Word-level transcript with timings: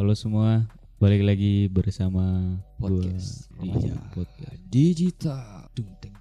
Halo 0.00 0.16
semua, 0.16 0.64
balik 0.96 1.20
lagi 1.28 1.68
bersama 1.68 2.56
Podcast 2.80 3.52
gua 3.52 3.68
di 3.68 3.92
podcast. 4.16 4.60
digital 4.72 5.68
dung 5.76 5.92
dung 6.00 6.16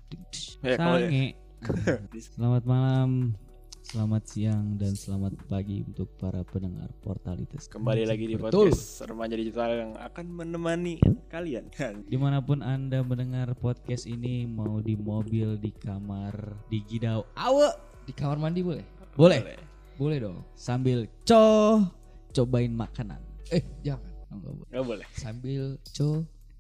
kalau 0.75 0.99
Sange. 0.99 1.39
Selamat 2.35 2.67
malam, 2.67 3.39
selamat 3.79 4.23
siang 4.27 4.75
dan 4.75 4.99
selamat 4.99 5.31
pagi 5.47 5.87
untuk 5.87 6.11
para 6.19 6.43
pendengar 6.43 6.91
Portalitas. 6.99 7.71
kembali 7.71 8.03
lagi 8.03 8.27
di 8.27 8.35
Betul. 8.35 8.67
podcast 8.67 9.07
remaja 9.07 9.39
digital 9.39 9.71
yang 9.71 9.91
akan 9.95 10.25
menemani 10.27 10.99
kalian. 11.31 11.71
Di 12.11 12.19
mana 12.19 12.43
pun 12.43 12.59
anda 12.59 12.99
mendengar 12.99 13.55
podcast 13.55 14.11
ini, 14.11 14.43
mau 14.43 14.83
di 14.83 14.99
mobil, 14.99 15.55
di 15.55 15.71
kamar, 15.71 16.35
di 16.67 16.83
gidau, 16.83 17.23
awe, 17.31 17.79
di 18.03 18.11
kamar 18.11 18.43
mandi 18.43 18.59
boleh 18.59 18.83
boleh. 19.15 19.39
boleh 19.95 20.17
dong 20.19 20.43
Sambil 20.59 21.07
co, 21.23 21.79
cobain 22.35 22.75
makanan. 22.75 23.28
Eh 23.51 23.63
jangan 23.81 24.07
Oh, 24.29 24.37
nggak 24.37 24.53
boleh. 24.53 24.69
Gak 24.69 24.85
boleh. 24.85 25.07
sambil 25.11 25.63
co 25.89 26.07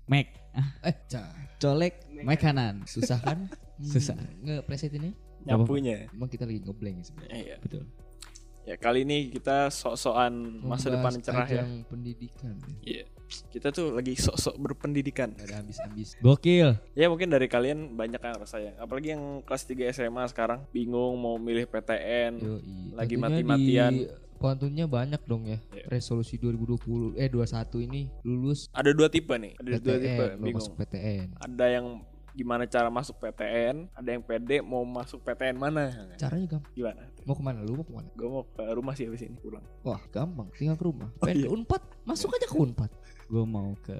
Mac, 0.05 0.25
ah, 0.51 0.67
eh 0.83 0.95
jangan 1.05 1.37
colek 1.55 1.93
makanan. 2.19 2.73
susah 2.83 3.19
kan 3.19 3.45
Susah. 3.93 4.17
ngepreset 4.39 4.89
ini 4.91 5.13
Nyapunya. 5.41 6.09
emang 6.09 6.27
kita 6.27 6.43
lagi 6.43 6.59
ngeblank 6.59 6.97
sebenarnya 7.03 7.37
Iya. 7.37 7.55
Betul. 7.59 7.85
Ya 8.65 8.75
kali 8.75 9.01
ini 9.01 9.29
kita 9.29 9.69
sok-sokan 9.69 10.33
masa 10.61 10.89
depan 10.89 11.13
cerah 11.15 11.45
ya. 11.45 11.61
pendidikan 11.85 12.57
Iya. 12.81 13.05
Kita 13.47 13.69
tuh 13.69 13.93
lagi 13.93 14.13
sok-sok 14.15 14.57
berpendidikan. 14.57 15.29
Gak 15.31 15.45
ada 15.47 15.61
habis-habis 15.61 16.17
Gokil. 16.17 16.73
Ya 16.91 17.05
mungkin 17.05 17.29
dari 17.29 17.45
kalian 17.45 17.93
banyak 17.93 18.17
yang 18.17 18.35
rasanya. 18.35 18.73
Apalagi 18.75 19.13
yang 19.13 19.41
kelas 19.41 19.63
3 19.63 19.89
SMA 19.91 20.25
sekarang 20.25 20.65
bingung 20.67 21.13
mau 21.15 21.37
milih 21.37 21.65
PTN. 21.65 22.33
Yoi. 22.35 22.93
Lagi 22.93 23.15
mati-matian. 23.15 23.93
di- 23.95 24.09
Pantunnya 24.39 24.85
banyak 24.85 25.21
dong 25.23 25.43
ya 25.45 25.59
Iya. 25.69 25.85
Resolusi 25.89 26.35
2020 26.35 27.13
Eh 27.13 27.27
21 27.27 27.43
ini 27.81 28.07
Lulus 28.23 28.71
Ada 28.71 28.91
dua 28.91 29.07
tipe 29.07 29.35
nih. 29.35 29.53
Ada 29.55 29.77
dua 29.77 29.97
tipe 29.97 30.15
PTN 30.17 30.39
bingung. 30.39 30.55
masuk 30.57 30.73
PTN 30.75 31.27
Ada 31.37 31.65
yang 31.69 31.87
gimana 32.29 32.63
cara 32.63 32.87
masuk 32.87 33.19
PTN, 33.19 33.89
ada 33.91 34.09
yang 34.09 34.23
pede 34.23 34.61
mau 34.61 34.79
masuk 34.81 35.19
PTN 35.19 35.59
mana? 35.59 35.91
Caranya 36.15 36.47
gampang 36.47 36.71
Gimana? 36.71 37.03
Mau 37.21 37.35
ke 37.35 37.43
mana 37.43 37.59
lu 37.59 37.75
mau 37.75 37.83
ke 37.83 37.91
mana 37.91 38.07
Gue 38.15 38.29
mau 38.29 38.43
ke 38.45 38.63
rumah 38.69 38.93
sih 38.95 39.05
habis 39.05 39.21
ini 39.21 39.35
pulang. 39.35 39.65
Wah 39.81 39.99
gampang 40.07 40.47
tinggal 40.55 40.73
ke 40.73 40.85
rumah 40.85 41.09
Oh, 41.19 41.27
iya. 41.27 41.43
ke 41.43 41.51
Unpad 41.51 41.81
Masuk 42.07 42.31
aja 42.31 42.47
ke 42.47 42.55
Unpad 42.63 42.91
Gue 43.27 43.43
mau 43.43 43.75
ke 43.81 43.97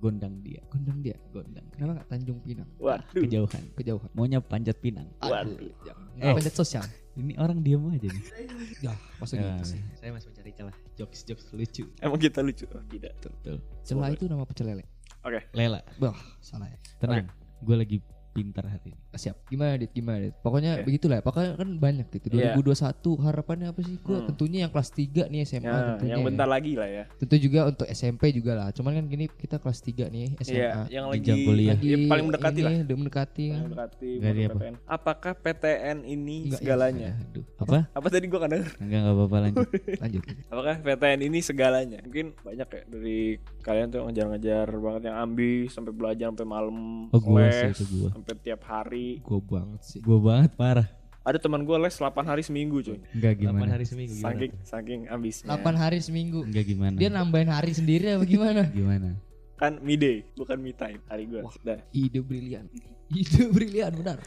Gondang 0.00 0.40
dia, 0.40 0.62
Gondang 0.66 0.98
dia 0.98 1.14
Gondang. 1.30 1.62
Kenapa 1.70 2.00
gak 2.00 2.08
Tanjung 2.08 2.40
Pinang 2.40 2.70
Waduh. 2.80 3.18
Kejauhan. 3.18 3.62
Kejauhan 3.76 4.08
Maunya 4.14 4.40
panjat 4.40 4.78
pinang. 4.78 5.06
Waduh. 5.20 5.58
jangan. 5.84 6.06
Eh. 6.16 6.32
Panjat 6.32 6.54
sosial 6.54 6.86
Ini 7.12 7.36
orang 7.36 7.60
diem 7.60 7.82
aja 7.92 8.08
nih. 8.08 8.24
Ya 8.84 8.92
masa 9.20 9.38
Ya, 9.38 9.54
gitu 9.54 9.76
sih 9.76 9.80
Saya 9.94 10.10
masih 10.10 10.32
mencari 10.32 10.50
celah 10.56 10.74
jokes-jokes 10.96 11.46
lucu. 11.54 11.84
Emang 12.02 12.18
kita 12.18 12.40
lucu? 12.42 12.64
Oh, 12.72 12.82
tidak. 12.88 13.12
Betul. 13.20 13.58
Celah 13.84 14.08
itu 14.10 14.24
nama 14.26 14.42
pecel 14.48 14.66
lele 14.72 14.84
Oke. 15.22 15.38
Lela, 15.54 15.80
Wah 16.02 16.16
salah 16.42 16.66
ya 16.66 16.78
tenang. 16.98 17.30
Gue 17.62 17.76
lagi 17.78 18.02
pintar 18.34 18.66
hari 18.66 18.90
ini. 18.90 19.01
Siap 19.12 19.36
Gimana 19.46 19.76
Dit 19.76 19.90
Gimana 19.90 20.18
Dit 20.22 20.34
Pokoknya 20.38 20.72
Oke. 20.76 20.84
begitulah 20.86 21.16
ya 21.18 21.22
Pokoknya 21.22 21.50
kan 21.54 21.68
banyak 21.74 22.06
gitu 22.10 22.26
Iya. 22.32 22.52
2021 22.54 22.88
harapannya 23.20 23.66
apa 23.68 23.80
sih 23.80 23.96
Gue 23.98 24.14
Hmm. 24.14 24.26
tentunya 24.26 24.58
yang 24.62 24.70
kelas 24.70 24.88
3 24.90 25.26
nih 25.26 25.40
SMA 25.42 25.66
Ya, 25.66 25.76
tentunya 25.92 26.10
yang 26.10 26.20
ya. 26.20 26.26
bentar 26.26 26.46
lagi 26.46 26.72
lah 26.74 26.88
ya. 26.88 27.04
Tentu 27.14 27.36
juga 27.36 27.60
untuk 27.66 27.86
SMP 27.86 28.22
juga 28.30 28.52
lah 28.54 28.68
Cuman 28.70 28.92
kan 28.94 29.04
gini 29.04 29.24
kita 29.28 29.56
kelas 29.56 29.78
3 29.80 30.08
nih 30.08 30.26
SMA 30.38 30.56
Iya, 30.56 30.70
yang 30.90 31.06
lagi 31.06 31.28
kuliah. 31.42 31.72
Lagi 31.72 31.86
ya, 31.86 31.96
paling 32.06 32.24
mendekati 32.26 32.54
ini, 32.54 32.64
lah. 32.64 32.72
Udah 32.82 32.96
mendekati 32.96 33.44
kan 33.44 33.52
Paling 33.52 33.66
mendekati 33.68 34.10
dia 34.12 34.30
apa? 34.42 34.54
PTN. 34.54 34.74
Apakah 34.86 35.32
PTN 35.34 35.98
ini 36.04 36.36
Enggak, 36.46 36.58
segalanya? 36.58 37.10
ya, 37.10 37.22
aduh. 37.22 37.44
Apa? 37.58 37.78
Apa 37.92 38.06
tadi 38.08 38.24
gua 38.26 38.40
kan 38.40 38.50
denger? 38.50 38.70
Enggak 38.78 38.98
enggak 38.98 39.14
apa-apa 39.14 39.36
lanjut. 39.38 39.68
Lanjut 40.02 40.22
Apakah 40.48 40.74
PTN 40.80 41.20
ini 41.22 41.38
segalanya? 41.40 41.98
Mungkin 42.02 42.26
banyak 42.38 42.68
ya 42.68 42.82
dari 42.86 43.20
kalian 43.60 43.86
tuh 43.88 44.00
ngejar-ngejar 44.04 44.66
banget 44.72 45.02
yang 45.04 45.16
ambis 45.18 45.68
sampai 45.70 45.92
belajar 45.92 46.26
sampai 46.28 46.46
malam 46.46 46.76
Oh, 47.08 47.20
les 47.36 47.76
sampai 48.08 48.34
tiap 48.38 48.62
hari. 48.64 49.01
Gue 49.22 49.40
banget 49.42 49.80
sih 49.84 50.00
Gue 50.02 50.18
banget 50.18 50.52
parah. 50.54 50.88
Ada 51.22 51.38
teman 51.38 51.62
gua 51.62 51.78
les 51.78 51.94
8 51.94 52.18
hari 52.26 52.42
seminggu, 52.42 52.82
cuy. 52.82 52.98
Enggak 53.14 53.38
gimana? 53.38 53.78
seminggu 53.86 54.18
Saking 54.18 54.52
saking 54.66 55.00
ambisnya. 55.06 55.54
8 55.54 55.78
hari 55.78 56.02
seminggu 56.02 56.42
Enggak 56.42 56.66
gimana? 56.66 56.98
Dia 56.98 57.14
nambahin 57.14 57.46
hari 57.46 57.70
sendiri 57.70 58.10
apa 58.18 58.26
gimana 58.26 58.66
Gimana? 58.74 59.14
Kan 59.54 59.78
me 59.78 59.94
day, 59.94 60.26
bukan 60.32 60.58
me 60.58 60.72
time 60.72 60.98
hari 61.06 61.24
gua. 61.24 61.46
Dah, 61.60 61.78
Ide 61.90 62.18
brilian 62.18 62.66
Ide 63.08 63.44
brilian 63.46 63.92
benar 63.92 64.18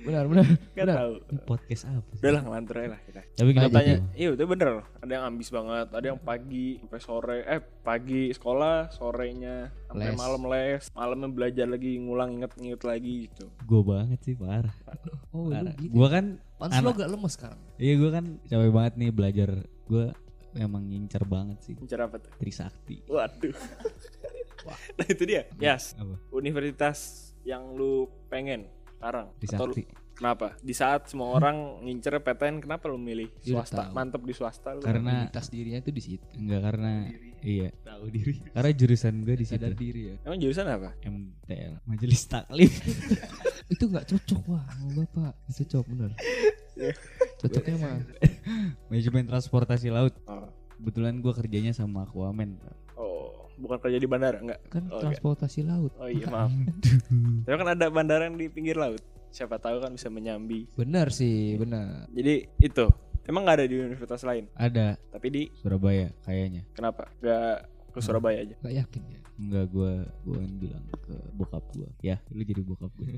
Benar 0.00 0.24
benar 0.24 0.46
enggak 0.70 0.70
Benar. 0.78 0.96
tahu. 0.96 1.12
Podcast 1.44 1.82
apa? 1.84 2.06
sih? 2.08 2.22
Udah 2.22 2.30
lah 2.30 2.40
ngelantur 2.40 2.74
aja 2.76 2.88
lah 2.88 3.00
kita. 3.02 3.20
Tapi 3.34 3.50
kenapa 3.50 3.68
Katanya, 3.74 3.94
tuh? 3.96 4.06
iya 4.14 4.28
udah 4.30 4.46
bener. 4.46 4.68
Ada 4.96 5.12
yang 5.12 5.24
ambis 5.26 5.48
banget, 5.50 5.86
ada 5.90 6.06
yang 6.06 6.20
pagi 6.20 6.66
sampai 6.78 7.00
sore, 7.00 7.38
eh 7.42 7.60
pagi 7.60 8.22
sekolah, 8.30 8.76
sorenya 8.90 9.56
sampai 9.84 10.06
Les. 10.06 10.16
malam 10.16 10.42
les, 10.46 10.82
malamnya 10.90 11.28
belajar 11.28 11.66
lagi, 11.66 11.92
ngulang 11.98 12.30
inget-inget 12.32 12.82
lagi 12.82 13.14
gitu. 13.26 13.50
Gue 13.60 13.82
banget 13.82 14.18
sih 14.22 14.34
parah. 14.34 14.76
Oh 15.30 15.44
lu 15.44 15.52
parah. 15.52 15.74
gitu 15.74 15.90
Gue 15.90 16.08
kan 16.08 16.24
Pantes 16.56 16.78
lo 16.78 16.90
agak 16.90 17.08
lemes 17.08 17.32
sekarang 17.32 17.60
Iya 17.76 17.94
gue 17.96 18.10
kan 18.10 18.24
capek 18.44 18.70
banget 18.70 18.92
nih 18.94 19.10
belajar. 19.10 19.50
Gue 19.84 20.06
memang 20.52 20.82
ngincer 20.82 21.22
banget 21.24 21.58
sih. 21.62 21.74
Bicara 21.74 22.06
apa 22.06 22.18
tuh? 22.18 22.30
Trisakti. 22.38 23.02
Waduh. 23.06 23.54
nah 24.68 25.06
itu 25.06 25.22
dia. 25.24 25.42
Yas, 25.56 25.94
Apa? 25.94 26.16
universitas 26.30 26.98
yang 27.42 27.72
lu 27.72 28.04
pengen 28.26 28.68
sekarang. 28.96 29.32
Atau 29.32 29.66
lu- 29.66 29.76
kenapa? 30.12 30.52
Di 30.60 30.72
saat 30.72 31.08
semua 31.08 31.32
orang 31.32 31.80
ngincer 31.80 32.20
PTN, 32.20 32.60
kenapa 32.60 32.84
lu 32.86 32.96
milih 32.96 33.32
swasta? 33.40 33.88
tahu. 33.88 33.96
Mantep 33.96 34.22
di 34.22 34.34
swasta 34.34 34.68
lu. 34.72 34.84
Karena 34.84 35.24
Identitas 35.24 35.48
dirinya 35.48 35.80
tuh 35.80 35.94
di 35.94 36.02
situ 36.02 36.26
enggak 36.36 36.60
karena 36.62 36.92
iya. 37.40 37.68
tahu 37.80 38.04
diri 38.08 38.32
Karena 38.52 38.70
jurusan 38.70 39.14
gue 39.22 39.34
di 39.34 39.46
situ. 39.48 39.64
diri 39.72 40.02
ya 40.12 40.16
Emang 40.22 40.36
jurusan 40.36 40.68
apa? 40.68 40.92
MTL 41.00 41.72
Majelis 41.84 42.22
Taklim. 42.26 42.68
itu 43.72 43.84
nggak 43.86 44.04
cocok 44.04 44.42
wah 44.46 44.66
sama 44.68 44.88
bapak 44.98 45.30
nggak 45.32 45.54
cocok 45.62 45.84
bener 45.88 46.10
Iya. 46.74 46.92
cocoknya 47.38 47.74
mah 47.78 47.96
Manajemen 48.88 49.24
transportasi 49.26 49.88
laut. 49.88 50.12
Oh. 50.26 50.48
Kebetulan 50.76 51.20
gue 51.20 51.32
kerjanya 51.32 51.72
sama 51.72 52.04
Aquaman. 52.04 52.56
Bukan 53.60 53.78
kerja 53.78 53.98
di 54.00 54.08
bandara 54.08 54.40
enggak? 54.40 54.60
kan 54.72 54.88
Oh, 54.88 54.98
transportasi 54.98 55.60
laut 55.68 55.92
Oh 56.00 56.08
iya 56.08 56.26
maaf. 56.26 56.50
Tapi 57.44 57.54
kan 57.54 57.68
ada 57.76 57.86
bandara 57.92 58.26
yang 58.26 58.40
di 58.40 58.48
pinggir 58.48 58.80
laut. 58.80 59.00
Siapa 59.30 59.60
tahu 59.62 59.78
kan 59.84 59.94
bisa 59.94 60.08
menyambi. 60.10 60.66
bener 60.74 61.12
sih 61.12 61.54
bener 61.60 62.08
Jadi 62.10 62.48
itu. 62.58 62.86
Emang 63.28 63.46
nggak 63.46 63.62
ada 63.62 63.66
di 63.68 63.76
universitas 63.78 64.24
lain. 64.26 64.48
Ada 64.56 64.96
Tapi 65.12 65.26
di 65.30 65.42
Surabaya 65.60 66.10
kayaknya. 66.24 66.66
kenapa? 66.74 67.06
Gak 67.22 67.68
ke 67.90 67.98
Surabaya 68.02 68.42
aja. 68.42 68.54
nggak 68.58 68.74
yakin 68.86 69.02
ya 69.06 69.20
Enggak 69.40 69.72
gue 69.72 69.92
gue 70.28 70.40
bilang 70.60 70.84
ke 71.00 71.16
bokap 71.32 71.64
gue. 71.72 71.88
Ya, 72.04 72.20
lu 72.28 72.44
jadi 72.44 72.60
bokap 72.60 72.92
gue. 73.00 73.08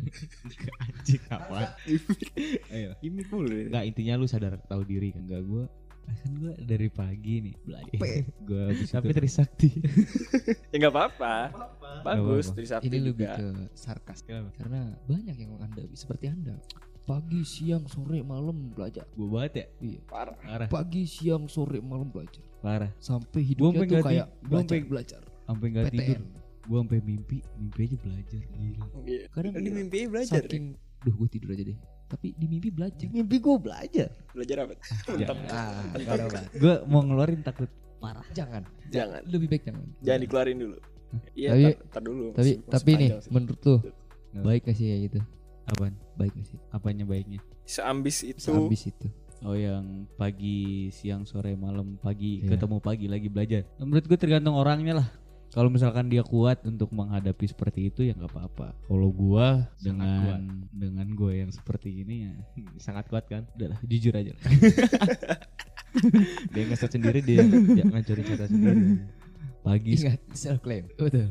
Anjing 0.86 1.22
apa? 1.26 1.74
Ayo. 2.78 2.94
Gimik 3.02 3.26
mulu. 3.26 3.50
ini. 3.50 3.66
Enggak 3.66 3.84
intinya 3.90 4.14
lu 4.22 4.30
sadar 4.30 4.54
tahu 4.70 4.86
diri 4.86 5.10
kan 5.10 5.26
enggak 5.26 5.42
gue 5.42 5.64
kan 6.04 6.30
gue 6.34 6.52
dari 6.60 6.88
pagi 6.88 7.34
nih. 7.40 7.54
Belajar 7.62 7.98
gue 8.48 8.60
habis 8.66 8.88
tapi 8.88 9.10
Trisakti. 9.10 9.68
Ya 10.68 10.76
nggak 10.78 10.92
apa-apa. 10.92 11.34
Bagus 12.02 12.46
apa-apa. 12.48 12.56
Trisakti 12.56 12.86
ini 12.86 12.98
lebih 13.00 13.26
juga. 13.26 13.36
ke 13.36 13.48
sarkas. 13.72 14.22
Kenapa? 14.22 14.50
karena 14.54 14.80
banyak 15.04 15.36
yang 15.36 15.52
anda 15.58 15.82
seperti 15.92 16.26
anda. 16.28 16.54
Pagi 17.02 17.42
siang 17.42 17.84
sore 17.84 18.22
malam 18.22 18.70
belajar. 18.70 19.02
Gue 19.12 19.26
banget 19.26 19.52
ya? 19.52 19.66
Iya. 19.82 20.00
Parah. 20.06 20.36
parah. 20.38 20.68
Pagi 20.70 21.02
siang 21.02 21.50
sore 21.50 21.82
malam 21.82 22.06
belajar. 22.08 22.42
Parah. 22.62 22.90
Sampai 22.96 23.42
Gua 23.42 23.74
hidupnya 23.74 23.74
sampai 23.74 23.86
tuh 23.90 24.06
kayak 24.06 24.26
belajar 24.40 24.62
sampai- 24.62 24.86
belajar. 24.86 25.20
sampai 25.42 25.66
nggak 25.68 25.84
tidur. 25.90 26.18
Gue 26.62 26.78
sampai 26.78 26.98
mimpi 27.02 27.36
mimpi 27.58 27.80
aja 27.82 27.96
belajar 27.98 28.38
gila. 28.38 28.84
Iya. 29.02 29.24
kadang 29.28 29.52
Kan 29.52 29.62
di 29.62 29.70
mimpi 29.72 29.98
belajar. 30.06 30.40
saking 30.40 30.64
duh 31.02 31.10
gue 31.12 31.28
tidur 31.28 31.50
aja 31.50 31.64
deh 31.66 31.78
tapi 32.12 32.36
di 32.36 32.44
mimpi 32.46 32.68
belajar 32.68 33.08
mimpi 33.08 33.36
gue 33.36 33.56
belajar 33.56 34.08
Belajar 34.30 34.56
apa? 34.60 34.74
Ah 35.48 35.80
Entah. 35.90 36.04
kalau 36.06 36.26
nggak. 36.28 36.44
gue 36.54 36.74
mau 36.84 37.00
ngeluarin 37.00 37.40
takut 37.40 37.70
parah 37.96 38.26
jangan 38.30 38.62
Jangan. 38.86 39.24
lebih 39.24 39.48
baik 39.48 39.62
jangan 39.64 39.84
Jangan 40.00 40.20
dikeluarin 40.20 40.58
dulu. 40.58 40.76
Iya, 41.32 41.48
Tapi- 41.50 41.64
tar, 41.64 41.88
tar 41.90 42.02
dulu. 42.02 42.26
tapi 42.30 42.40
masih- 42.50 42.60
tapi 42.66 42.90
masih 42.90 42.98
nih 42.98 43.08
sih. 43.18 43.30
menurut 43.30 43.58
tuh 43.58 43.78
Nggak. 44.32 44.44
baik 44.44 44.62
gak 44.62 44.74
sih 44.74 44.86
kayak 44.86 45.00
gitu 45.02 45.20
apaan 45.64 45.94
baik 46.14 46.32
gak 46.32 46.46
sih 46.46 46.58
apanya 46.70 47.04
baiknya 47.04 47.40
seambis 47.64 48.16
itu 48.22 48.40
sehabis 48.42 48.82
itu 48.86 49.08
Oh 49.42 49.58
yang 49.58 50.06
pagi, 50.14 50.86
siang, 50.88 51.26
sore, 51.26 51.58
malam, 51.58 51.98
pagi 51.98 52.38
Iya. 52.38 52.54
ketemu 52.54 52.78
pagi 52.78 53.10
lagi 53.10 53.26
belajar. 53.26 53.66
Menurut 53.74 54.06
gue 54.06 54.14
tergantung 54.14 54.54
orangnya 54.54 55.02
lah. 55.02 55.08
Kalau 55.52 55.68
misalkan 55.68 56.08
dia 56.08 56.24
kuat 56.24 56.64
untuk 56.64 56.88
menghadapi 56.96 57.44
seperti 57.44 57.92
itu 57.92 58.08
ya 58.08 58.16
nggak 58.16 58.32
apa-apa. 58.32 58.72
Kalau 58.88 59.12
gua 59.12 59.68
dengan 59.76 60.64
dengan 60.72 61.04
gue 61.12 61.44
yang 61.44 61.52
seperti 61.52 61.92
ini 62.02 62.24
ya 62.24 62.32
sangat 62.80 63.04
kuat 63.12 63.28
kan. 63.28 63.44
Udah 63.60 63.76
lah, 63.76 63.78
jujur 63.84 64.16
aja. 64.16 64.32
lah. 64.32 64.42
dia 66.56 66.62
ngeset 66.72 66.96
sendiri 66.96 67.20
dia 67.20 67.44
dia 67.44 67.84
ngancurin 67.84 68.24
cerita 68.24 68.48
sendiri 68.48 69.04
Pagi 69.62 69.94
ingat 69.94 70.18
self 70.34 70.58
claim 70.58 70.90
betul 70.90 71.30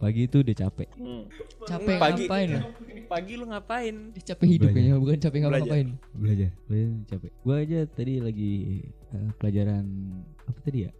pagi 0.00 0.26
itu 0.26 0.42
udah 0.42 0.56
capek. 0.56 0.88
Hmm. 0.98 1.24
capek 1.68 1.96
Pagi. 2.00 2.24
ngapain 2.26 2.48
ya 2.50 2.62
Pagi 3.10 3.32
lu 3.34 3.44
ngapain? 3.50 3.94
Dia 4.14 4.22
capek 4.34 4.46
hidup 4.46 4.70
Belajar. 4.70 4.74
kayaknya 4.74 4.94
bukan 5.02 5.18
capek 5.18 5.30
Belajar. 5.30 5.50
ngapa-ngapain 5.50 5.88
Belajar, 6.14 6.50
belajar 6.66 6.90
capek. 7.10 7.30
Gua 7.42 7.56
aja 7.58 7.78
tadi 7.90 8.14
lagi 8.22 8.52
eh, 9.12 9.28
pelajaran 9.36 9.84
apa 10.48 10.58
tadi 10.62 10.78
ya? 10.86 10.90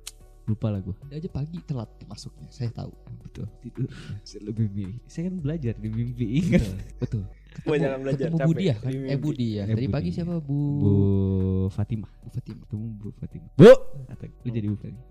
Lupa 0.51 0.67
lah 0.69 0.81
gue 0.81 0.95
aja 1.09 1.29
pagi 1.29 1.59
telat 1.63 1.87
masuknya, 2.05 2.51
saya 2.51 2.71
tahu. 2.71 2.91
betul 3.23 3.47
tidur 3.63 3.87
saya 4.23 4.43
lebih 4.43 4.67
milih 4.69 4.99
saya 5.07 5.31
kan 5.31 5.35
belajar 5.39 5.75
di 5.79 5.89
mimpi 5.89 6.27
ingat 6.43 6.65
Betul. 6.99 7.23
Gua 7.67 7.75
jangan 7.75 7.99
belajar, 7.99 8.31
ketemu 8.31 8.39
capek. 8.39 8.47
Budi 8.47 8.63
ya 8.63 8.75
kan? 8.79 8.87
Eh 8.87 8.95
mimpi. 8.95 9.19
Budi 9.19 9.49
ya. 9.51 9.63
Eh, 9.67 9.75
Budi. 9.75 9.87
pagi 9.91 10.11
siapa 10.15 10.35
Bu? 10.39 10.59
Bu 10.79 10.91
Fatimah 11.69 12.11
Bu 12.23 12.29
Fatimah. 12.31 12.63
ketemu 12.63 12.87
Bu 12.95 13.09
Fatimah 13.13 13.51
Bu 13.55 13.71
kata 14.07 14.25
lu 14.31 14.49
jadi 14.51 14.67
Bu 14.71 14.77
Fatimah 14.79 15.05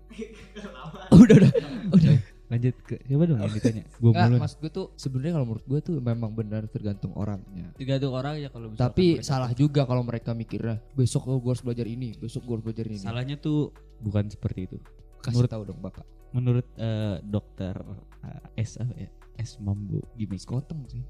udah 1.24 1.36
udah. 1.36 1.52
Udah. 1.92 2.12
lanjut 2.50 2.74
ke 2.82 2.96
siapa 3.06 3.22
dong 3.24 3.38
yang 3.38 3.52
ditanya 3.54 3.84
gue 4.02 4.10
mulu 4.10 4.36
maksud 4.36 4.58
gue 4.58 4.70
tuh 4.72 4.86
sebenarnya 4.96 5.32
kalau 5.36 5.46
menurut 5.46 5.66
gue 5.68 5.80
tuh 5.80 5.96
memang 6.00 6.30
benar 6.34 6.62
tergantung 6.66 7.12
orangnya. 7.14 7.70
tergantung 7.78 8.10
orang 8.10 8.34
ya 8.36 8.48
kalau 8.50 8.66
Tapi 8.74 9.22
salah 9.22 9.54
juga 9.54 9.86
kalau 9.86 10.02
mereka 10.02 10.34
mikirnya 10.34 10.82
besok 10.92 11.30
gue 11.30 11.46
harus 11.46 11.62
belajar 11.62 11.86
ini, 11.86 12.10
besok 12.18 12.42
gue 12.42 12.54
harus 12.58 12.64
belajar 12.66 12.84
ini. 12.90 12.98
salahnya 12.98 13.36
tuh 13.38 13.70
bukan 14.00 14.26
seperti 14.26 14.66
itu 14.66 14.76
Kasih 15.20 15.36
menurut- 15.36 15.50
tahu 15.50 15.62
dong 15.64 15.80
bapak. 15.80 16.04
menurut 16.30 16.66
eh, 16.76 17.18
dokter 17.20 17.74
eh, 18.22 18.62
S 18.62 18.76
apa 18.76 18.94
ya 18.94 19.10
S 19.36 19.58
Mambu 19.58 19.98
Gimik 20.14 20.38
Sekoteng 20.38 20.86
sih. 20.86 21.02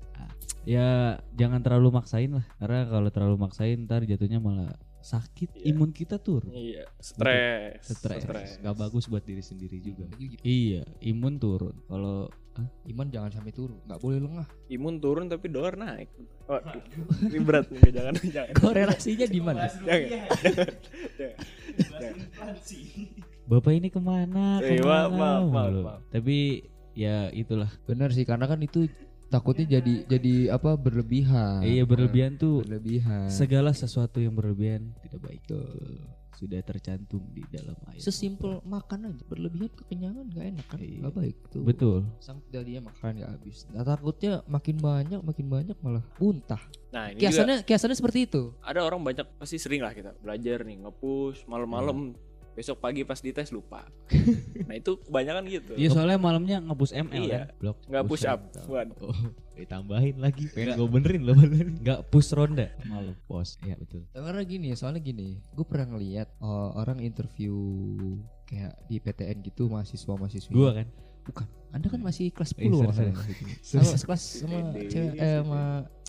ya 0.63 1.17
jangan 1.35 1.61
terlalu 1.61 1.89
maksain 1.95 2.31
lah 2.31 2.45
karena 2.57 2.85
kalau 2.87 3.09
terlalu 3.09 3.37
maksain 3.39 3.81
ntar 3.81 4.03
jatuhnya 4.03 4.37
malah 4.37 4.69
sakit 5.01 5.57
Iya. 5.57 5.73
imun 5.73 5.91
kita 5.91 6.17
turun 6.17 6.49
Iya, 6.51 6.85
stres. 6.99 7.89
stres 7.91 8.61
nggak 8.61 8.77
bagus 8.79 9.09
buat 9.09 9.21
diri 9.23 9.41
sendiri 9.41 9.77
juga 9.79 10.05
Jadi 10.11 10.25
gitu. 10.31 10.43
iya 10.43 10.85
imun 11.03 11.37
turun 11.37 11.73
kalau 11.85 12.29
ah, 12.55 12.69
Iman 12.85 13.09
jangan 13.09 13.31
sampai 13.31 13.53
turun, 13.53 13.79
nggak 13.87 13.97
boleh 13.97 14.21
lengah. 14.21 14.45
Imun 14.69 14.99
turun 14.99 15.27
tapi 15.27 15.49
dolar 15.49 15.79
naik. 15.79 16.11
Waduh, 16.45 16.83
ini 17.25 17.39
berat 17.41 17.71
nih, 17.71 17.89
jangan 17.89 18.15
jangan. 18.27 18.53
Korelasinya 18.53 19.27
di 19.27 19.41
mana? 19.41 19.65
Jangan. 19.71 20.09
jangan. 21.17 22.15
Bapak 23.45 23.73
ini 23.73 23.89
ke 23.89 23.99
mana 23.99 24.59
Eh, 24.59 24.77
ke 24.77 24.83
mana 24.83 25.07
maaf, 25.07 25.11
maaf, 25.11 25.43
maaf, 25.47 25.69
mulu. 25.69 25.81
maaf. 25.83 26.01
tapi 26.09 26.37
ya 26.93 27.29
itulah 27.31 27.71
Benar 27.83 28.11
sih 28.11 28.23
karena 28.23 28.45
kan 28.45 28.59
itu 28.59 28.91
takutnya 29.27 29.79
jadi 29.79 29.95
jadi 30.07 30.35
apa 30.51 30.75
berlebihan. 30.75 31.63
iya 31.63 31.83
berlebihan 31.83 32.35
tuh 32.35 32.61
Berlebihan. 32.61 33.31
segala 33.31 33.71
sesuatu 33.71 34.19
yang 34.19 34.35
berlebihan 34.35 34.91
tidak 35.01 35.21
baik 35.21 35.41
Betul. 35.45 36.03
sudah 36.33 36.57
tercantum 36.61 37.21
di 37.29 37.45
dalam 37.47 37.77
ayat 37.87 38.01
Sesimpel 38.01 38.65
makan 38.65 39.07
aja 39.07 39.23
berlebihan 39.25 39.71
kekenyangan 39.73 40.25
nggak 40.27 40.47
enak 40.49 40.67
kan? 40.67 40.79
Iya. 40.81 40.99
Nggak 40.99 41.15
baik 41.15 41.37
tuh. 41.47 41.63
betul 41.63 41.99
Sang 42.19 42.41
dia 42.49 42.81
makan 42.81 43.11
nggak 43.15 43.31
habis. 43.31 43.57
Nah, 43.69 43.85
takutnya 43.85 44.33
makin 44.47 44.77
banyak 44.79 45.21
makin 45.21 45.47
banyak 45.47 45.77
malah 45.79 46.01
muntah. 46.17 46.63
Nah, 46.91 47.07
ini 47.07 47.15
juga 47.15 47.23
Kiasannya 47.23 47.57
kiasannya 47.63 47.95
seperti 47.95 48.19
itu. 48.25 48.43
ada 48.59 48.81
orang 48.81 48.99
banyak 49.01 49.27
pasti 49.37 49.57
sering 49.57 49.79
lah 49.79 49.93
kita 49.93 50.17
belajar 50.17 50.65
nih 50.65 50.81
nge-push 50.81 51.45
malam-malam 51.45 52.17
besok 52.61 52.77
pagi 52.79 53.01
pas 53.03 53.17
dites 53.17 53.49
lupa. 53.49 53.89
nah, 54.69 54.75
itu 54.75 55.01
kebanyakan 55.01 55.49
gitu. 55.49 55.73
Iya 55.75 55.89
soalnya 55.91 56.17
malamnya 56.17 56.61
ngebus 56.61 56.93
ML 56.93 57.25
Iya. 57.25 57.39
kan 57.41 57.57
blok 57.57 57.77
Nggak 57.89 58.05
push 58.05 58.25
up. 58.25 58.41
Waduh. 58.63 58.97
oh, 59.03 59.17
ditambahin 59.57 60.17
lagi 60.17 60.45
pengen 60.49 60.73
gue 60.75 60.89
benerin 60.91 61.23
loh 61.23 61.37
benerin 61.37 61.77
nggak 61.77 62.09
push 62.09 62.33
ronda 62.33 62.73
malu 62.87 63.13
pos 63.25 63.61
iya 63.61 63.77
betul 63.77 64.09
Karena 64.09 64.41
gini, 64.43 64.73
soalnya 64.73 65.01
gini, 65.01 65.37
gue 65.53 65.65
pernah 65.65 65.93
ngeliat 65.93 66.33
uh, 66.39 66.73
orang 66.75 67.01
interview 67.01 67.53
kayak 68.45 68.73
di 68.85 68.97
PTN 68.97 69.41
gitu 69.43 69.69
mahasiswa 69.69 70.13
mahasiswi. 70.13 70.49
gua 70.51 70.75
kan 70.75 70.89
bukan. 71.23 71.47
Anda 71.71 71.87
kan 71.87 72.01
masih 72.01 72.33
kelas 72.33 72.51
10 72.51 72.59
Eh, 72.59 72.67
sorry, 72.67 72.83
masalah. 72.83 74.01
kelas 74.03 74.23
sama 74.43 74.59
Pede. 74.73 74.89
cewek 74.91 75.13
eh, 75.15 75.39
sama 75.39 75.61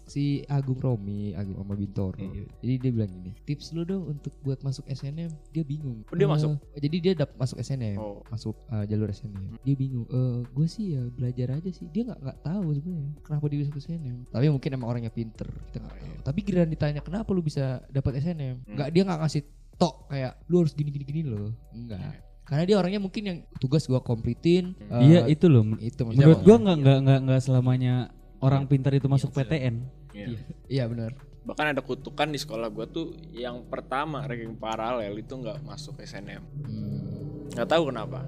si 0.04 0.24
Agung 0.46 0.78
Romi, 0.78 1.32
Agung 1.32 1.56
sama 1.56 1.74
Bintoro. 1.74 2.18
Iya. 2.18 2.46
Jadi 2.60 2.74
dia 2.78 2.92
bilang 2.92 3.10
gini, 3.10 3.32
tips 3.44 3.72
lu 3.72 3.82
dong 3.82 4.04
untuk 4.08 4.34
buat 4.40 4.60
masuk 4.60 4.86
SNM. 4.86 5.32
Dia 5.50 5.64
bingung. 5.64 6.04
Oh, 6.04 6.16
dia 6.16 6.26
Eh, 6.26 6.30
masuk? 6.30 6.58
Jadi 6.74 6.98
dia 7.00 7.14
dap 7.14 7.32
masuk 7.36 7.58
SNM, 7.58 7.96
Oh. 7.96 8.20
masuk 8.28 8.56
uh, 8.68 8.84
jalur 8.84 9.08
SNM. 9.08 9.58
Dia 9.60 9.74
bingung. 9.74 10.06
Eh, 10.06 10.40
gue 10.46 10.68
sih 10.68 10.86
ya 10.92 11.04
belajar 11.08 11.48
aja 11.54 11.70
sih. 11.70 11.88
Dia 11.88 12.04
nggak 12.06 12.20
nggak 12.20 12.38
tahu 12.42 12.66
sebenarnya 12.74 13.10
kenapa 13.22 13.44
dia 13.46 13.58
bisa 13.58 13.70
masuk 13.70 13.84
SNM. 13.84 14.18
Tapi 14.28 14.46
mungkin 14.48 14.70
emang 14.72 14.88
orangnya 14.88 15.10
pinter. 15.10 15.48
Kita 15.48 15.78
nggak 15.80 15.96
tahu. 15.96 16.14
Tapi 16.24 16.40
giliran 16.42 16.70
ditanya 16.70 17.00
kenapa 17.00 17.30
lu 17.30 17.42
bisa 17.42 17.66
dapat 17.88 18.18
SNM, 18.18 18.56
Hmm. 18.62 18.76
nggak 18.76 18.90
dia 18.90 19.04
nggak 19.04 19.20
ngasih 19.20 19.44
tok 19.76 20.08
kayak 20.08 20.38
lu 20.46 20.62
harus 20.62 20.72
gini 20.72 20.90
gini 20.90 21.04
gini 21.04 21.22
loh. 21.24 21.50
Enggak. 21.72 22.22
Karena 22.42 22.68
dia 22.68 22.76
orangnya 22.76 23.00
mungkin 23.00 23.24
yang 23.24 23.38
tugas 23.58 23.86
gua 23.86 23.98
komplitin. 24.00 24.76
eh, 24.92 25.02
iya 25.08 25.22
itu 25.26 25.48
loh 25.48 25.64
itu 25.80 26.04
maksudnya 26.04 26.20
menurut 26.28 26.42
gua 26.44 26.56
nggak 26.60 26.78
nggak 26.78 26.98
nggak 27.00 27.20
nggak 27.24 27.42
selamanya 27.42 27.94
orang 28.42 28.66
pintar 28.66 28.92
itu 28.94 29.06
masuk 29.08 29.32
PTN 29.32 30.02
Iya. 30.12 30.28
Iya 30.68 30.84
benar. 30.92 31.12
Bahkan 31.42 31.74
ada 31.74 31.82
kutukan 31.82 32.30
di 32.30 32.38
sekolah 32.38 32.68
gua 32.70 32.86
tuh 32.86 33.16
yang 33.32 33.66
pertama 33.66 34.28
ranking 34.28 34.54
paralel 34.60 35.16
itu 35.18 35.34
nggak 35.34 35.64
masuk 35.64 35.98
SNM. 36.04 36.44
Hmm. 36.68 37.48
Nggak 37.56 37.68
tahu 37.68 37.90
kenapa. 37.90 38.28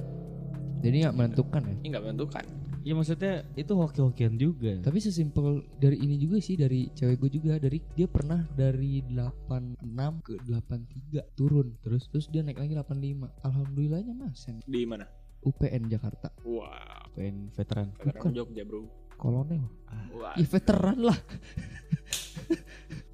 Jadi 0.80 0.95
nggak 1.04 1.15
menentukan 1.15 1.62
ya. 1.63 1.75
Ini 1.80 1.88
nggak 1.92 2.06
menentukan. 2.07 2.45
ya 2.83 2.92
maksudnya 2.92 3.48
itu 3.56 3.71
hoki-hokian 3.80 4.36
juga 4.36 4.75
Tapi 4.83 5.00
sesimpel 5.00 5.63
dari 5.80 6.04
ini 6.04 6.19
juga 6.19 6.44
sih 6.44 6.59
dari 6.59 6.92
cewek 6.92 7.16
gue 7.16 7.39
juga 7.39 7.56
dari 7.56 7.80
dia 7.95 8.12
pernah 8.12 8.44
dari 8.59 9.00
86 9.07 9.88
ke 10.19 10.33
83 10.44 11.31
turun 11.31 11.80
terus 11.80 12.12
terus 12.12 12.27
dia 12.27 12.44
naik 12.44 12.59
lagi 12.59 12.75
85. 12.75 13.39
Alhamdulillahnya 13.39 14.12
mas 14.19 14.44
Di 14.68 14.83
mana? 14.83 15.07
UPN 15.44 15.88
Jakarta 15.88 16.31
Wah, 16.44 17.07
pengen 17.16 17.48
veteran 17.56 17.88
veteran 18.00 18.31
Jogja 18.36 18.63
bro. 18.68 18.83
Kolonel. 19.23 19.63
Wah, 20.11 20.35
Ya 20.35 20.43
veteran 20.43 20.99
lah. 20.99 21.15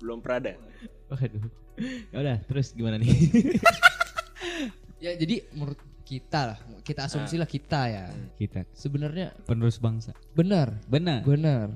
belum 0.01 0.19
Prada. 0.19 0.57
waduh 1.09 1.41
ya 2.09 2.17
udah 2.17 2.38
terus 2.45 2.71
gimana 2.71 2.97
nih 2.97 3.09
Ya 5.00 5.15
jadi 5.15 5.47
menurut 5.56 5.79
kita 6.03 6.39
lah, 6.44 6.59
kita 6.81 7.07
asumsilah 7.07 7.47
kita 7.47 7.81
ya. 7.88 8.06
kita 8.35 8.67
Sebenarnya 8.73 9.31
penerus 9.45 9.77
bangsa 9.77 10.11
benar, 10.33 10.75
benar 10.85 11.23
benar. 11.23 11.71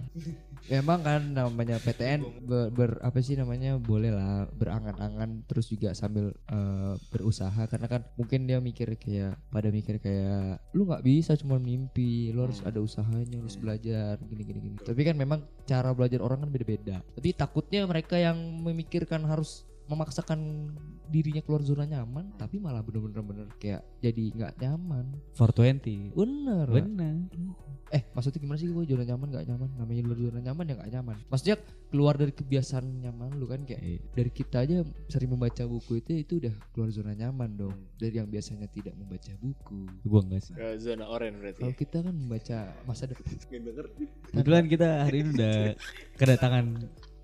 Memang 0.64 1.04
kan 1.04 1.22
namanya 1.28 1.76
PTN 1.76 2.24
ber, 2.42 2.72
ber- 2.72 3.02
apa 3.02 3.20
sih 3.20 3.36
namanya 3.36 3.76
boleh 3.76 4.10
lah 4.10 4.48
berangan-angan 4.50 5.44
terus 5.44 5.68
juga 5.68 5.92
sambil 5.92 6.32
eh, 6.32 6.94
berusaha 7.10 7.68
karena 7.68 7.86
kan 7.86 8.02
mungkin 8.16 8.48
dia 8.48 8.58
mikir 8.58 8.96
kayak 8.96 9.36
pada 9.50 9.68
mikir 9.68 10.00
kayak 10.00 10.64
lu 10.72 10.88
nggak 10.88 11.04
bisa 11.04 11.36
cuma 11.36 11.60
mimpi 11.60 12.32
lu 12.32 12.48
harus 12.48 12.60
Hmm. 12.60 12.70
ada 12.70 12.80
usahanya 12.80 13.38
harus 13.38 13.54
Hmm. 13.54 13.64
belajar 13.64 14.16
gini 14.24 14.42
gini 14.42 14.60
gini 14.62 14.78
tapi 14.80 15.02
kan 15.04 15.16
memang 15.16 15.40
cara 15.64 15.92
belajar 15.92 16.20
orang 16.20 16.42
kan 16.42 16.50
beda-beda 16.50 17.04
tapi 17.12 17.30
takutnya 17.32 17.84
mereka 17.84 18.16
yang 18.16 18.40
memikirkan 18.64 19.20
harus 19.24 19.68
memaksakan 19.90 20.72
dirinya 21.12 21.44
keluar 21.44 21.62
zona 21.62 21.84
nyaman 21.86 22.34
tapi 22.40 22.58
malah 22.58 22.82
bener-bener 22.82 23.22
bener 23.22 23.48
kayak 23.60 23.84
jadi 24.00 24.24
nggak 24.34 24.54
nyaman. 24.64 25.06
420 25.36 26.16
bener. 26.16 26.68
Benar 26.70 27.16
eh 27.94 28.02
maksudnya 28.10 28.42
gimana 28.42 28.58
sih 28.58 28.66
gue 28.74 28.86
zona 28.90 29.06
nyaman 29.06 29.28
gak 29.30 29.46
nyaman? 29.46 29.70
Namanya 29.78 30.02
luar 30.10 30.18
zona 30.18 30.40
nyaman 30.42 30.66
ya 30.66 30.74
gak 30.82 30.92
nyaman. 30.98 31.18
Maksudnya 31.30 31.56
keluar 31.94 32.18
dari 32.18 32.34
kebiasaan 32.34 32.86
nyaman 33.06 33.38
lu 33.38 33.46
kan 33.46 33.62
kayak 33.62 33.82
Iya. 33.86 34.00
dari 34.18 34.32
kita 34.34 34.66
aja 34.66 34.82
sering 35.14 35.30
membaca 35.38 35.62
buku 35.70 36.02
itu 36.02 36.12
itu 36.18 36.34
udah 36.42 36.54
keluar 36.74 36.90
zona 36.90 37.14
nyaman 37.14 37.54
dong. 37.54 37.78
Dari 38.02 38.18
yang 38.18 38.26
biasanya 38.26 38.66
tidak 38.74 38.98
membaca 38.98 39.30
buku. 39.38 39.86
Gua 40.10 40.26
enggak 40.26 40.42
sih. 40.42 40.54
Ke 40.58 40.74
zona 40.82 41.06
oranye 41.06 41.38
berarti. 41.38 41.62
kalau 41.62 41.76
kita 41.78 41.98
kan 42.02 42.16
membaca 42.18 42.58
masa 42.90 43.04
depan. 43.06 43.30
Nggak 43.30 43.86
kebetulan 44.34 44.66
kita 44.66 44.88
hari 45.06 45.18
ini 45.22 45.30
udah 45.38 45.56
kedatangan 46.18 46.66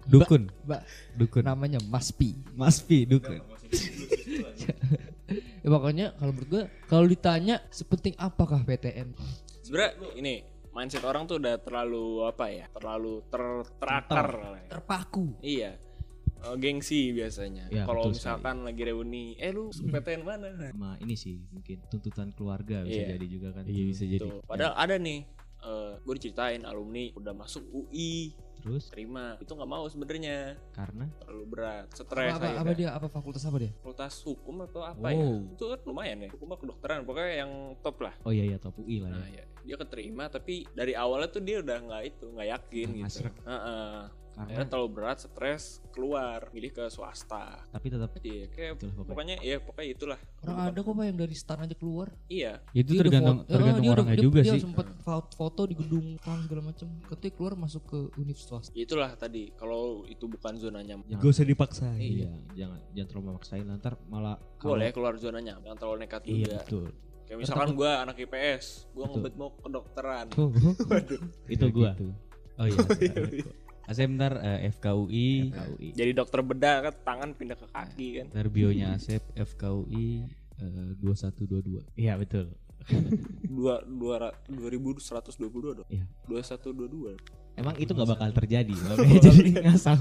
dukun 0.09 0.43
mbak 0.65 0.81
dukun 1.15 1.43
namanya 1.45 1.79
Mas 1.85 2.09
Pi 2.09 2.33
Mas 2.53 2.81
Pi 2.81 3.05
dukun 3.05 3.39
ya, 5.61 5.67
pokoknya 5.67 6.05
kalau 6.17 6.31
menurut 6.33 6.49
gue 6.49 6.63
kalau 6.89 7.05
ditanya 7.05 7.61
sepenting 7.69 8.15
apakah 8.17 8.61
PTN 8.63 9.13
Sebenarnya 9.61 9.93
ini 10.17 10.33
mindset 10.73 11.05
orang 11.05 11.29
tuh 11.29 11.37
udah 11.37 11.61
terlalu 11.61 12.25
apa 12.25 12.49
ya? 12.49 12.65
Terlalu 12.73 13.21
ter 13.29 13.43
terakar. 13.77 14.27
ya. 14.57 14.65
terpaku 14.67 15.25
Iya. 15.45 15.71
Eh, 16.39 16.55
gengsi 16.57 17.11
biasanya. 17.11 17.69
Ya, 17.69 17.83
Kalau 17.85 18.09
misalkan 18.09 18.63
lagi 18.63 18.81
reuni, 18.81 19.37
eh 19.37 19.51
lu 19.51 19.69
PTN 19.69 20.25
mana? 20.25 20.49
sama 20.55 20.97
ini 20.97 21.13
sih 21.13 21.37
mungkin 21.51 21.85
tuntutan 21.85 22.33
keluarga 22.33 22.81
bisa 22.81 22.97
Iya. 23.05 23.07
jadi 23.13 23.25
juga 23.27 23.49
kan 23.53 23.63
iya 23.67 23.83
bisa 23.85 24.03
jadi 24.07 24.23
Tuh. 24.23 24.41
Padahal 24.47 24.73
ada 24.73 24.95
nih, 24.97 25.19
eh 25.59 25.91
gue 25.99 26.13
diceritain 26.15 26.63
alumni 26.65 27.11
udah 27.13 27.33
masuk 27.35 27.61
UI, 27.69 28.33
terus 28.59 28.83
terima. 28.87 29.35
Itu 29.39 29.55
nggak 29.55 29.67
mau 29.67 29.85
sebenarnya, 29.87 30.59
karena 30.71 31.05
terlalu 31.19 31.45
berat, 31.47 31.85
stres 31.91 32.35
apa, 32.35 32.47
apa, 32.51 32.61
apa 32.61 32.71
dia 32.75 32.89
apa 32.91 33.07
fakultas 33.07 33.43
apa 33.43 33.57
dia 33.57 33.71
Fakultas 33.79 34.15
hukum 34.23 34.55
atau 34.63 34.81
apa 34.83 35.07
ya? 35.09 35.17
Wow. 35.17 35.55
Itu 35.55 35.65
kan 35.71 35.79
lumayan 35.83 36.17
ya. 36.23 36.29
Hukum 36.31 36.47
apa 36.51 36.57
kedokteran, 36.59 36.99
pokoknya 37.03 37.33
yang 37.41 37.51
top 37.79 37.97
lah. 37.99 38.13
oh 38.23 38.31
iya 38.31 38.43
iya 38.45 38.57
top 38.59 38.75
UI 38.79 38.99
lah 38.99 39.09
Nah, 39.09 39.27
ya 39.27 39.41
ya, 39.41 39.45
dia 39.65 39.75
keterima 39.77 40.27
tapi 40.27 40.67
dari 40.71 40.93
awalnya 40.93 41.29
tuh 41.29 41.41
dia 41.41 41.59
udah 41.59 41.77
nggak 41.79 42.03
itu, 42.05 42.25
nggak 42.29 42.47
yakin 42.49 42.87
Nggak 42.87 42.95
gitu. 43.09 43.19
ngasrek. 43.23 43.33
Heeh. 43.45 43.97
Karena 44.31 44.45
Akhirnya 44.48 44.67
terlalu 44.67 44.89
berat, 44.93 45.17
stres, 45.19 45.63
keluar, 45.89 46.48
milih 46.50 46.71
ke 46.71 46.88
swasta. 46.88 47.59
tapi 47.67 47.88
tetap 47.88 48.09
Iya, 48.19 48.45
kayak 48.48 48.71
itulah 48.74 48.93
pokoknya 48.93 49.09
pokoknya 49.09 49.36
ya 49.41 49.55
pokoknya 49.59 49.89
itulah. 49.91 50.19
orang 50.41 50.59
ada 50.65 50.79
kok 50.79 50.91
pak 50.91 51.03
yang 51.03 51.17
dari 51.17 51.36
stan 51.36 51.59
aja 51.59 51.75
keluar 51.75 52.07
Iya, 52.25 52.51
itu 52.71 52.89
Dia 52.89 53.01
tergantung 53.01 53.38
foto- 53.38 53.50
tergantung 53.50 53.83
dia 53.83 53.91
orangnya 53.91 54.15
dia- 54.15 54.24
juga 54.24 54.39
dia 54.39 54.51
sih 54.51 54.62
sempet 54.62 54.88
foto, 55.00 55.27
foto 55.33 55.62
di 55.63 55.75
gedung 55.75 56.07
kan 56.17 56.39
segala 56.41 56.62
macam 56.65 56.88
katanya 57.03 57.33
keluar 57.33 57.53
masuk 57.55 57.83
ke 57.86 58.00
univ 58.15 58.38
swasta 58.38 58.71
itulah 58.74 59.12
tadi. 59.13 59.51
Kalau 59.53 59.81
itu 60.05 60.25
bukan 60.25 60.53
zona 60.55 60.79
nyaman, 60.79 61.03
gak 61.09 61.25
usah 61.25 61.43
dipaksain 61.43 62.00
iya 62.00 62.31
jangan 62.55 62.79
jangan 62.91 63.07
terlalu 63.09 63.25
memaksain 63.29 63.65
ntar 63.75 63.93
malah 64.05 64.39
kalau- 64.55 64.74
boleh 64.74 64.89
keluar 64.89 65.13
zona 65.15 65.38
nyaman, 65.38 65.62
jangan 65.63 65.77
terlalu 65.77 65.98
nekat 66.00 66.21
iya 66.24 66.36
juga. 66.39 66.57
betul 66.59 66.86
Kayak 67.21 67.39
misalkan 67.39 67.69
gue 67.75 67.86
anak 67.91 68.15
IPS, 68.17 68.65
gue 68.89 69.05
ngebet 69.05 69.33
mau 69.36 69.53
kedokteran. 69.53 70.25
Oh, 70.33 70.50
Waduh. 70.89 71.21
Itu 71.45 71.65
gua. 71.69 71.93
gitu. 71.93 72.09
Oh 72.57 72.65
iya. 72.65 72.77
Asep 73.89 74.05
ntar 74.13 74.38
eh, 74.38 74.69
FKUI, 74.69 75.50
Jadi 75.98 76.12
dokter 76.13 76.39
bedah 76.39 76.75
kan 76.79 76.93
tangan 77.01 77.29
pindah 77.34 77.58
ke 77.58 77.65
kaki 77.67 78.08
kan. 78.22 78.25
ntar 78.29 78.46
bionya 78.48 78.93
Asep 78.93 79.25
FKUI 79.34 80.29
eh, 80.62 80.93
2122. 81.01 81.98
Iya 81.98 82.13
betul. 82.15 82.53
Dua 83.43 83.81
dua 83.84 84.29
dua 84.46 84.69
ribu 84.69 84.93
seratus 84.98 85.36
dua 85.36 85.50
puluh 85.50 85.74
dua 85.74 85.74
dong. 85.81 85.89
Iya. 85.89 86.05
Dua 86.24 86.41
satu 86.41 86.69
dua 86.69 86.86
dua. 86.86 87.12
Emang 87.53 87.75
itu 87.75 87.91
nggak 87.91 88.10
bakal 88.10 88.29
terjadi, 88.31 88.72
jadi 89.25 89.51
ngasal. 89.67 90.00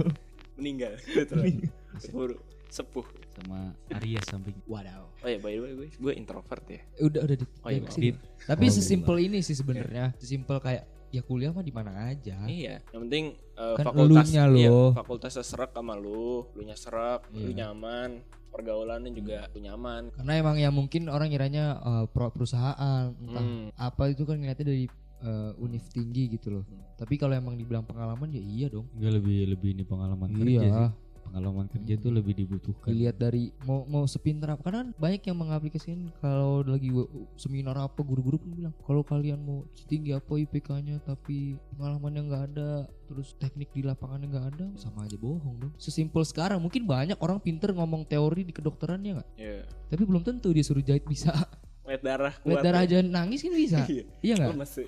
Meninggal. 0.54 0.94
Betul. 1.10 1.66
Sepuh. 1.98 2.36
Sepuh. 2.68 3.06
Sama 3.34 3.72
Aries 3.96 4.22
samping. 4.24 4.54
Wadaw. 4.64 5.08
Oh 5.18 5.28
ya 5.28 5.40
by 5.40 5.50
the 5.50 5.60
way 5.60 5.72
gue 5.74 5.88
gue 5.90 6.12
introvert 6.14 6.64
ya. 6.68 6.80
Udah 7.00 7.24
udah 7.24 7.34
dit. 7.34 7.50
Oh 7.64 7.70
iya, 7.72 7.80
Ya. 7.80 7.90
Dit. 7.90 8.16
Tapi 8.44 8.64
Oh, 8.68 8.72
sesimpel 8.72 9.16
ini 9.18 9.38
sih 9.40 9.56
sebenarnya. 9.56 10.12
Sesimpel 10.20 10.60
kayak 10.60 10.84
ya 11.08 11.22
kuliah 11.22 11.50
mah 11.50 11.60
di 11.60 11.70
mana 11.70 12.08
aja. 12.08 12.44
Iya, 12.44 12.80
yang 12.90 13.00
penting 13.08 13.24
eh, 13.54 13.74
Kan 13.76 13.84
fakultas 13.86 14.28
elunya 14.28 14.44
iya, 14.54 14.70
lo. 14.70 14.92
fakultasnya 14.92 15.42
serak 15.42 15.70
sama 15.72 15.94
lu, 15.94 16.46
lu 16.52 16.62
nya 16.62 16.74
serak, 16.74 17.26
lu 17.30 17.48
Iya. 17.48 17.66
nyaman, 17.66 18.20
pergaulannya 18.48 19.10
juga 19.10 19.48
lu 19.50 19.60
nyaman. 19.60 20.12
Karena 20.12 20.32
emang 20.34 20.56
ya 20.56 20.68
mungkin 20.68 21.08
orang 21.08 21.28
kiranya 21.28 21.76
uh, 21.78 22.04
pro- 22.06 22.30
perusahaan 22.30 23.12
entah 23.14 23.40
Hmm. 23.40 23.68
apa 23.74 24.02
itu 24.08 24.22
kan 24.22 24.36
ngeliatnya 24.36 24.66
dari 24.66 24.84
uh, 25.20 25.52
univ 25.56 25.84
tinggi 25.88 26.28
gitu 26.30 26.48
loh. 26.50 26.64
Hmm. 26.64 26.84
Tapi 26.96 27.14
kalau 27.14 27.32
emang 27.32 27.54
dibilang 27.54 27.82
pengalaman 27.82 28.28
ya 28.28 28.40
iya 28.40 28.66
dong. 28.68 28.88
Enggak 28.94 29.12
lebih 29.18 29.38
lebih 29.48 29.68
ini 29.72 29.84
pengalaman 29.84 30.28
kerja 30.32 30.60
sih. 30.60 30.90
Pengalaman 31.28 31.68
kerja 31.68 31.94
tuh 31.94 32.10
lebih 32.10 32.32
dibutuhkan. 32.34 32.88
Dilihat 32.88 33.16
dari 33.16 33.52
mau 33.62 33.84
mau 33.84 34.04
sepintar 34.04 34.50
apa 34.50 34.64
karena 34.64 34.78
kan 34.82 34.90
banyak 34.96 35.22
yang 35.22 35.36
mengaplikasikan 35.36 36.08
kalau 36.18 36.60
lagi 36.60 36.88
seminar 37.34 37.76
apa 37.76 38.00
guru-guru 38.00 38.36
pun 38.36 38.50
bilang 38.50 38.74
kalau 38.82 39.00
kalian 39.02 39.38
mau 39.38 39.58
tinggi 39.84 40.10
apa 40.10 40.32
IPK-nya 40.34 40.98
tapi 41.00 41.54
pengalamannya 41.70 42.22
nggak 42.24 42.44
ada 42.48 42.70
terus 43.04 43.36
teknik 43.36 43.68
di 43.70 43.80
lapangannya 43.80 44.26
nggak 44.26 44.46
ada 44.52 44.66
sama 44.74 45.04
aja 45.04 45.14
bohong 45.14 45.56
dong. 45.60 45.72
Sesimpel 45.76 46.24
sekarang 46.24 46.58
mungkin 46.58 46.84
banyak 46.84 47.20
orang 47.20 47.38
pinter 47.38 47.70
ngomong 47.70 48.04
teori 48.04 48.42
di 48.42 48.52
kedokterannya 48.52 49.20
nggak 49.20 49.28
Iya. 49.36 49.62
tapi 49.88 50.02
belum 50.02 50.24
tentu 50.24 50.48
dia 50.50 50.64
suruh 50.64 50.80
jahit 50.80 51.04
bisa. 51.04 51.30
Lihat 51.88 52.04
darah 52.04 52.34
Lihat 52.44 52.44
kuat 52.44 52.60
darah 52.60 52.82
ya. 52.84 53.00
aja 53.00 53.06
nangis 53.06 53.40
kan 53.40 53.52
bisa. 53.52 53.80
Iya. 53.92 54.04
iya 54.20 54.32
nggak? 54.36 54.56
masih 54.56 54.86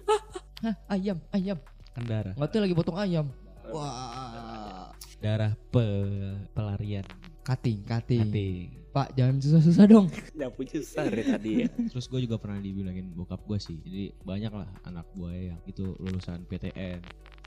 Hah, 0.60 0.74
ayam, 0.92 1.16
ayam. 1.32 1.56
Kendara. 1.90 2.36
Nggak 2.36 2.48
tahu 2.48 2.60
lagi 2.60 2.74
potong 2.76 2.98
ayam. 3.00 3.26
Wah. 3.72 4.49
Darah 5.20 5.52
pe 5.68 5.84
pelarian. 6.56 7.04
Cutting, 7.44 7.84
cutting. 7.84 8.24
Hati. 8.24 8.50
Pak, 8.90 9.14
jangan 9.14 9.36
susah-susah 9.38 9.84
dong. 9.86 10.08
nyapu 10.34 10.66
susah 10.66 11.06
dari 11.06 11.22
tadi 11.22 11.50
ya. 11.62 11.68
Terus 11.92 12.08
gue 12.10 12.20
juga 12.26 12.40
pernah 12.40 12.58
dibilangin 12.58 13.12
bokap 13.12 13.44
gue 13.44 13.60
sih. 13.60 13.76
Jadi 13.84 14.16
banyak 14.24 14.50
lah 14.50 14.66
anak 14.88 15.06
gue 15.14 15.52
yang 15.52 15.60
itu 15.68 15.94
lulusan 16.00 16.42
PTN. 16.48 16.98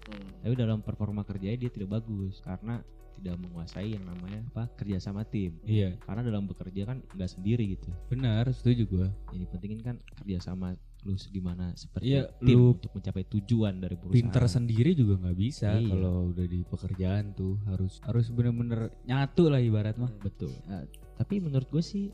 Hmm. 0.08 0.30
Tapi 0.46 0.54
dalam 0.54 0.86
performa 0.86 1.26
kerjanya 1.26 1.68
dia 1.68 1.72
tidak 1.74 2.00
bagus 2.00 2.40
karena 2.46 2.80
tidak 3.16 3.36
menguasai 3.40 3.94
yang 3.94 4.04
namanya 4.04 4.42
apa 4.52 4.68
kerja 4.76 4.98
sama 5.00 5.24
tim. 5.24 5.58
Iya, 5.64 5.96
Karena 6.00 6.22
dalam 6.22 6.46
bekerja 6.46 6.86
kan 6.86 7.02
nggak 7.10 7.30
sendiri 7.30 7.64
gitu. 7.74 7.90
benar, 8.08 8.48
setuju 8.50 8.84
gua. 8.86 9.08
Jadi 9.32 9.46
pentingin 9.48 9.82
kan 9.82 9.96
kerja 10.16 10.40
sama 10.42 10.74
lu 11.04 11.20
gimana 11.20 11.76
seperti 11.76 12.16
Iya, 12.16 12.32
tim 12.40 12.56
lu 12.56 12.80
untuk 12.80 12.96
mencapai 12.96 13.28
tujuan 13.28 13.76
dari 13.76 14.00
perusahaan. 14.00 14.24
Pinter 14.24 14.44
sendiri 14.48 14.96
juga 14.96 15.20
nggak 15.20 15.36
bisa 15.36 15.76
Iya. 15.76 15.90
kalau 15.92 16.32
udah 16.32 16.46
di 16.48 16.60
pekerjaan 16.64 17.36
tuh 17.36 17.60
harus 17.68 18.00
harus 18.02 18.32
bener-bener 18.32 18.88
nyatu 19.04 19.52
lah 19.52 19.60
ibarat 19.60 20.00
mah. 20.00 20.12
Betul. 20.24 20.56
Nah, 20.64 20.88
tapi 21.20 21.44
menurut 21.44 21.68
gue 21.68 21.84
sih 21.84 22.08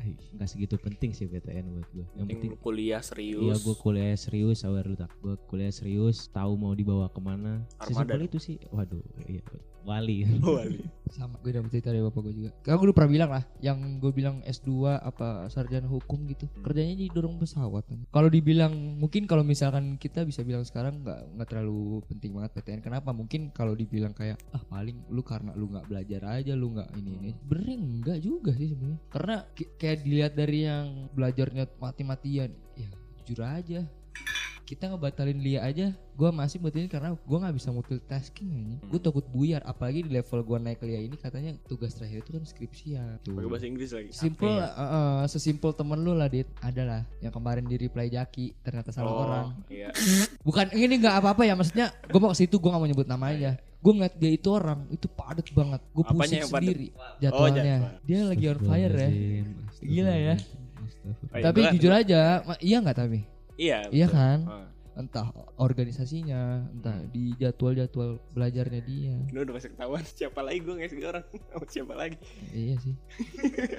nggak 0.00 0.48
segitu 0.48 0.74
penting 0.76 1.10
sih 1.10 1.26
PTN 1.26 1.66
buat 1.70 1.88
gue. 1.88 2.06
Yang 2.08 2.08
Penting 2.16 2.38
penting 2.48 2.52
kuliah 2.58 3.00
serius. 3.00 3.40
Iya 3.40 3.54
gue 3.56 3.74
kuliah 3.76 4.14
serius 4.14 4.58
aware 4.62 4.86
lu 4.86 4.94
tak 4.94 5.10
gue 5.16 5.34
kuliah 5.44 5.70
serius 5.70 6.28
tahu 6.28 6.54
mau 6.54 6.72
dibawa 6.72 7.06
ke 7.06 7.18
mana 7.18 7.62
Armada. 7.76 7.84
sesimpel 7.84 8.20
itu 8.24 8.38
sih 8.38 8.56
waduh 8.68 9.00
iya 9.24 9.42
wali 9.80 10.26
Oh, 10.40 10.52
wali. 10.60 10.84
Sama, 11.08 11.40
gue 11.40 11.48
dapet 11.48 11.72
cerita 11.72 11.88
dari 11.88 12.04
bapak 12.04 12.20
gue 12.20 12.34
juga. 12.36 12.50
Karena 12.60 12.76
gue 12.76 12.84
udah 12.84 12.96
pernah 12.98 13.08
bilang 13.10 13.30
lah, 13.32 13.44
yang 13.58 13.78
gue 13.96 14.12
bilang 14.12 14.44
S2 14.44 14.68
apa 14.92 15.48
sarjana 15.48 15.88
hukum 15.88 16.28
gitu, 16.28 16.44
kerjanya 16.60 16.92
jadi 16.94 17.08
dorong 17.08 17.40
pesawat. 17.40 17.88
kan. 17.88 18.04
Kalau 18.06 18.28
dibilang 18.28 18.68
mungkin 19.00 19.24
kalau 19.24 19.40
misalkan 19.40 19.96
kita 19.96 20.28
bisa 20.28 20.44
bilang 20.44 20.68
sekarang 20.68 21.00
nggak 21.00 21.32
nggak 21.32 21.48
terlalu 21.48 22.04
penting 22.04 22.36
banget 22.36 22.52
PTN. 22.52 22.80
Kenapa? 22.82 23.10
Mungkin 23.10 23.48
kalau 23.50 23.72
dibilang 23.72 24.12
kayak 24.12 24.36
ah 24.52 24.60
paling 24.62 25.00
lu 25.08 25.24
karena 25.24 25.56
lu 25.56 25.72
nggak 25.72 25.88
belajar 25.88 26.20
aja, 26.36 26.52
lu 26.52 26.68
nggak 26.70 26.88
ini 26.92 27.10
ini. 27.16 27.30
Sebenarnya 27.40 27.76
enggak 27.80 28.18
juga 28.20 28.52
sih 28.52 28.68
sebenarnya. 28.68 29.00
Karena 29.08 29.36
ki- 29.48 29.70
kayak 29.88 30.04
dilihat 30.04 30.32
dari 30.36 30.68
yang 30.68 31.08
belajarnya 31.16 31.64
mati-matian, 31.80 32.52
ya 32.76 32.90
jujur 33.24 33.40
aja. 33.40 33.88
Kita 34.68 34.84
ngebatalin 34.92 35.40
Lia 35.40 35.64
aja. 35.64 35.96
Gue 36.12 36.28
masih 36.28 36.60
batalin 36.60 36.92
karena 36.92 37.16
gue 37.16 37.38
nggak 37.40 37.56
bisa 37.56 37.72
multitasking 37.72 38.52
ini 38.52 38.76
gue 38.84 39.00
takut 39.00 39.24
buyar. 39.32 39.64
Apalagi 39.64 40.04
di 40.04 40.12
level 40.12 40.44
gue 40.44 40.58
naik 40.60 40.84
Lia 40.84 41.00
ini 41.00 41.16
katanya 41.16 41.56
tugas 41.64 41.96
terakhir 41.96 42.20
itu 42.20 42.36
kan 42.36 42.44
skripsian. 42.44 43.16
Pakai 43.24 43.48
bahasa 43.48 43.64
Inggris 43.64 43.96
lagi. 43.96 44.12
simple 44.12 44.60
ya? 44.60 44.68
eh, 44.68 44.84
eh, 44.84 45.20
sesimpel 45.24 45.72
temen 45.72 46.04
lu 46.04 46.12
lah 46.12 46.28
dit. 46.28 46.44
Adalah 46.60 47.08
yang 47.24 47.32
kemarin 47.32 47.64
di 47.64 47.80
reply 47.80 48.12
Jaki 48.12 48.60
ternyata 48.60 48.92
salah 48.92 49.08
oh, 49.08 49.24
orang. 49.24 49.46
Iya. 49.72 49.88
bukan 50.44 50.68
ini 50.76 51.00
nggak 51.00 51.16
apa-apa 51.16 51.48
ya 51.48 51.56
maksudnya 51.56 51.88
gue 51.88 52.20
mau 52.20 52.28
ke 52.28 52.36
situ 52.36 52.60
gue 52.60 52.68
nggak 52.68 52.82
mau 52.84 52.90
nyebut 52.92 53.08
namanya 53.08 53.56
gue 53.78 53.92
ngeliat 53.92 54.14
dia 54.14 54.32
itu 54.32 54.48
orang 54.48 54.80
itu 54.88 55.06
padet 55.06 55.46
banget 55.50 55.80
gue 55.88 56.04
pusing 56.04 56.18
padet? 56.42 56.50
sendiri 56.50 56.88
Oh, 56.90 57.14
jadwalnya 57.18 57.62
jadwal. 57.62 57.92
dia 58.02 58.18
lagi 58.24 58.44
on 58.46 58.58
fire 58.60 58.94
ya 58.94 59.10
Gila 59.80 60.14
ya. 60.14 60.34
Oh, 60.34 61.14
iya, 61.30 61.42
tapi 61.42 61.60
jujur 61.72 61.92
aja 61.92 62.20
iya 62.58 62.76
nggak 62.78 62.96
tapi 62.96 63.18
Iya. 63.56 63.78
iya 63.88 64.06
betul. 64.06 64.14
kan 64.14 64.38
Ah. 64.44 64.66
entah 64.96 65.26
organisasinya, 65.56 66.42
entah 66.68 66.98
di 67.06 67.30
jadwal-jadwal 67.32 68.18
belajarnya 68.28 68.82
dia. 68.82 69.14
Lu 69.28 69.40
udah 69.40 69.54
pasti 69.54 69.70
ketahuan 69.70 70.02
siapa 70.04 70.40
lagi 70.40 70.58
gue 70.58 70.74
ngasih 70.74 70.98
orang 71.04 71.24
siapa 71.68 71.94
lagi. 71.94 72.18
Iya 72.50 72.74
sih. 72.78 72.94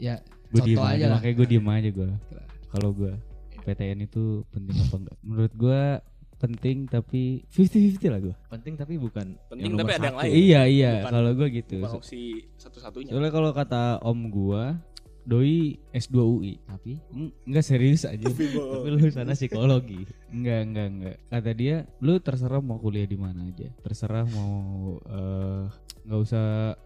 ya, 0.00 0.14
Gue 0.48 0.60
diem 0.64 0.78
aja 0.80 1.04
lah. 1.06 1.18
makanya 1.18 1.34
gue 1.34 1.46
diem 1.48 1.68
aja 1.68 1.88
gue. 1.88 2.08
Kalau 2.68 2.90
gue 2.92 3.12
PTN 3.60 3.98
itu 4.02 4.22
penting 4.50 4.76
apa 4.76 4.96
enggak? 4.96 5.16
Menurut 5.20 5.52
gue 5.54 5.80
penting 6.46 6.76
tapi 6.84 7.22
50-50 7.48 8.06
lah 8.06 8.20
gue. 8.20 8.34
penting 8.48 8.74
tapi 8.74 8.94
bukan 8.96 9.26
Penting 9.44 9.64
yang 9.64 9.74
tapi 9.74 9.82
nomor 9.82 9.92
ada 9.92 10.04
yang 10.04 10.14
satu. 10.14 10.22
lain. 10.22 10.32
Iya 10.36 10.60
iya, 10.66 10.92
kalau 11.04 11.30
gue 11.32 11.48
gitu. 11.50 11.76
Bukan 11.78 11.96
opsi 11.96 12.20
satu-satunya. 12.54 13.10
Soalnya 13.10 13.30
kalau 13.30 13.50
kata 13.50 13.82
om 14.00 14.20
gue, 14.26 14.64
doi 15.22 15.56
S2 15.90 16.16
UI. 16.20 16.52
tapi 16.62 17.00
Eng- 17.10 17.32
Enggak 17.44 17.64
serius 17.64 18.04
aja. 18.04 18.20
Tapi 18.22 18.44
lu 18.86 19.00
sana 19.08 19.32
psikologi. 19.32 20.04
Enggak, 20.28 20.60
enggak, 20.62 20.86
enggak. 20.90 21.16
Kata 21.28 21.50
dia, 21.52 21.76
lu 21.98 22.18
terserah 22.18 22.60
mau 22.60 22.76
kuliah 22.76 23.04
di 23.04 23.16
mana 23.16 23.44
aja. 23.44 23.72
Terserah 23.80 24.24
mau 24.26 24.52
eh 25.02 25.64
nggak 26.04 26.20
usah 26.20 26.44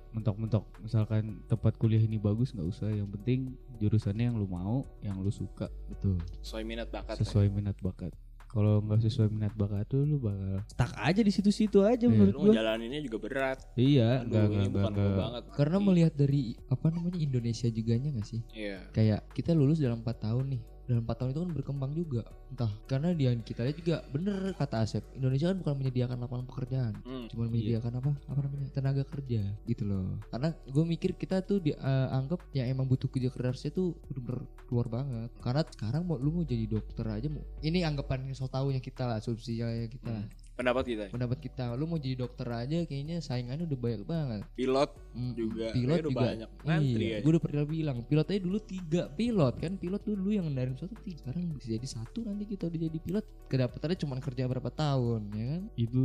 mentok-mentok 0.08 0.62
misalkan 0.78 1.42
tempat 1.44 1.74
kuliah 1.74 1.98
ini 1.98 2.16
bagus 2.16 2.54
nggak 2.54 2.64
usah 2.64 2.86
yang 2.88 3.10
penting 3.10 3.50
jurusannya 3.76 4.24
yang 4.24 4.38
lu 4.38 4.46
mau 4.46 4.86
yang 5.00 5.18
lu 5.18 5.28
suka 5.28 5.66
betul 5.84 6.22
Sesuai 6.40 6.62
minat 6.62 6.86
bakat. 6.88 7.18
sesuai 7.18 7.50
minat 7.50 7.74
bakat 7.76 8.14
kalau 8.48 8.80
nggak 8.80 9.00
sesuai 9.00 9.28
minat 9.28 9.52
bakat 9.52 9.84
tuh 9.86 10.02
lu 10.02 10.16
bakal 10.16 10.64
stuck 10.66 10.92
aja 10.96 11.20
di 11.20 11.28
situ-situ 11.28 11.84
aja 11.84 12.00
Iya. 12.00 12.10
menurut 12.10 12.32
Lu 12.32 12.40
gua 12.40 12.48
ngejalaninnya 12.50 13.00
juga 13.04 13.18
berat. 13.20 13.58
iya 13.76 14.24
enggak 14.24 14.44
ini 14.48 14.64
enggak 14.66 14.92
banget. 15.14 15.42
Karena 15.52 15.76
melihat 15.78 16.12
dari 16.12 16.40
apa 16.66 16.86
namanya 16.88 17.18
Indonesia 17.18 17.68
juga 17.68 17.92
nya 17.94 18.08
gak 18.10 18.24
sih? 18.24 18.40
Iya. 18.50 18.88
Kayak 18.90 19.20
kita 19.32 19.52
lulus 19.52 19.78
dalam 19.78 20.00
4 20.00 20.16
tahun 20.18 20.56
nih. 20.56 20.62
Dalam 20.88 21.04
4 21.04 21.14
tahun 21.20 21.30
itu 21.36 21.40
kan 21.44 21.52
berkembang 21.52 21.92
juga. 21.92 22.22
Entah 22.48 22.72
karena 22.88 23.12
dia 23.12 23.30
kita 23.36 23.60
lihat 23.68 23.76
juga 23.76 23.96
bener 24.08 24.56
kata 24.56 24.82
Asep, 24.82 25.04
Indonesia 25.12 25.52
kan 25.52 25.60
bukan 25.60 25.74
menyediakan 25.84 26.16
lapangan 26.24 26.46
pekerjaan. 26.48 26.94
Hmm. 27.04 27.28
cuma 27.28 27.44
menyediakan 27.46 27.92
apa 28.00 28.10
apa 28.32 28.40
namanya 28.40 28.68
tenaga 28.72 29.04
kerja 29.04 29.42
gitu 29.68 29.84
loh 29.84 30.16
karena 30.32 30.48
gue 30.64 30.84
mikir 30.84 31.10
kita 31.14 31.44
tuh 31.44 31.60
dianggap 31.60 32.40
yang 32.56 32.66
emang 32.72 32.88
butuh 32.88 33.06
kerja 33.12 33.28
kerasnya 33.28 33.70
tuh 33.70 33.94
bener-bener 34.08 34.48
keluar 34.64 34.86
banget 34.88 35.30
karena 35.44 35.62
sekarang 35.68 36.02
mau 36.08 36.16
lu 36.16 36.40
mau 36.40 36.44
jadi 36.44 36.64
dokter 36.64 37.04
aja 37.04 37.28
mau 37.28 37.44
ini 37.60 37.84
anggapan 37.84 38.32
yang 38.32 38.36
so 38.36 38.48
tau 38.48 38.72
yang 38.72 38.82
kita 38.82 39.04
lah 39.04 39.20
subsidinya 39.20 39.68
kita 39.88 40.08
lah. 40.08 40.26
Pendapat 40.58 40.84
kita. 40.84 41.04
pendapat 41.08 41.38
kita. 41.38 41.64
Lu 41.72 41.86
mau 41.86 41.96
jadi 41.96 42.18
dokter 42.18 42.42
aja 42.44 42.78
kayaknya 42.82 43.16
saingannya 43.18 43.62
udah 43.64 43.78
banyak 43.78 44.02
banget. 44.02 44.40
Pilot 44.52 44.90
Mm, 45.08 45.32
juga. 45.32 45.66
pilot 45.70 45.96
udah 45.96 46.02
juga. 46.04 46.20
banyak. 46.20 46.50
Ngantri 46.60 47.04
iya, 47.04 47.14
aja. 47.14 47.22
gue 47.22 47.30
udah 47.30 47.42
pernah 47.42 47.64
bilang 47.64 47.98
pilot 48.02 48.26
aja 48.28 48.40
dulu 48.40 48.58
tiga. 48.60 49.02
Pilot 49.08 49.54
kan 49.56 49.72
pilot 49.74 50.00
tuh 50.00 50.14
dulu 50.14 50.30
yang 50.30 50.44
ngendarin 50.44 50.74
satu 50.74 50.94
tiga. 50.98 51.18
Sekarang 51.20 51.42
bisa 51.52 51.68
jadi 51.70 51.88
satu 51.88 52.18
nanti 52.22 52.44
kita 52.44 52.66
udah 52.66 52.80
jadi 52.80 52.98
pilot. 52.98 53.24
Kedapatannya 53.46 53.96
cuma 53.96 54.14
kerja 54.18 54.42
berapa 54.44 54.68
tahun 54.68 55.20
ya 55.32 55.44
kan? 55.48 55.62
Itu 55.74 56.02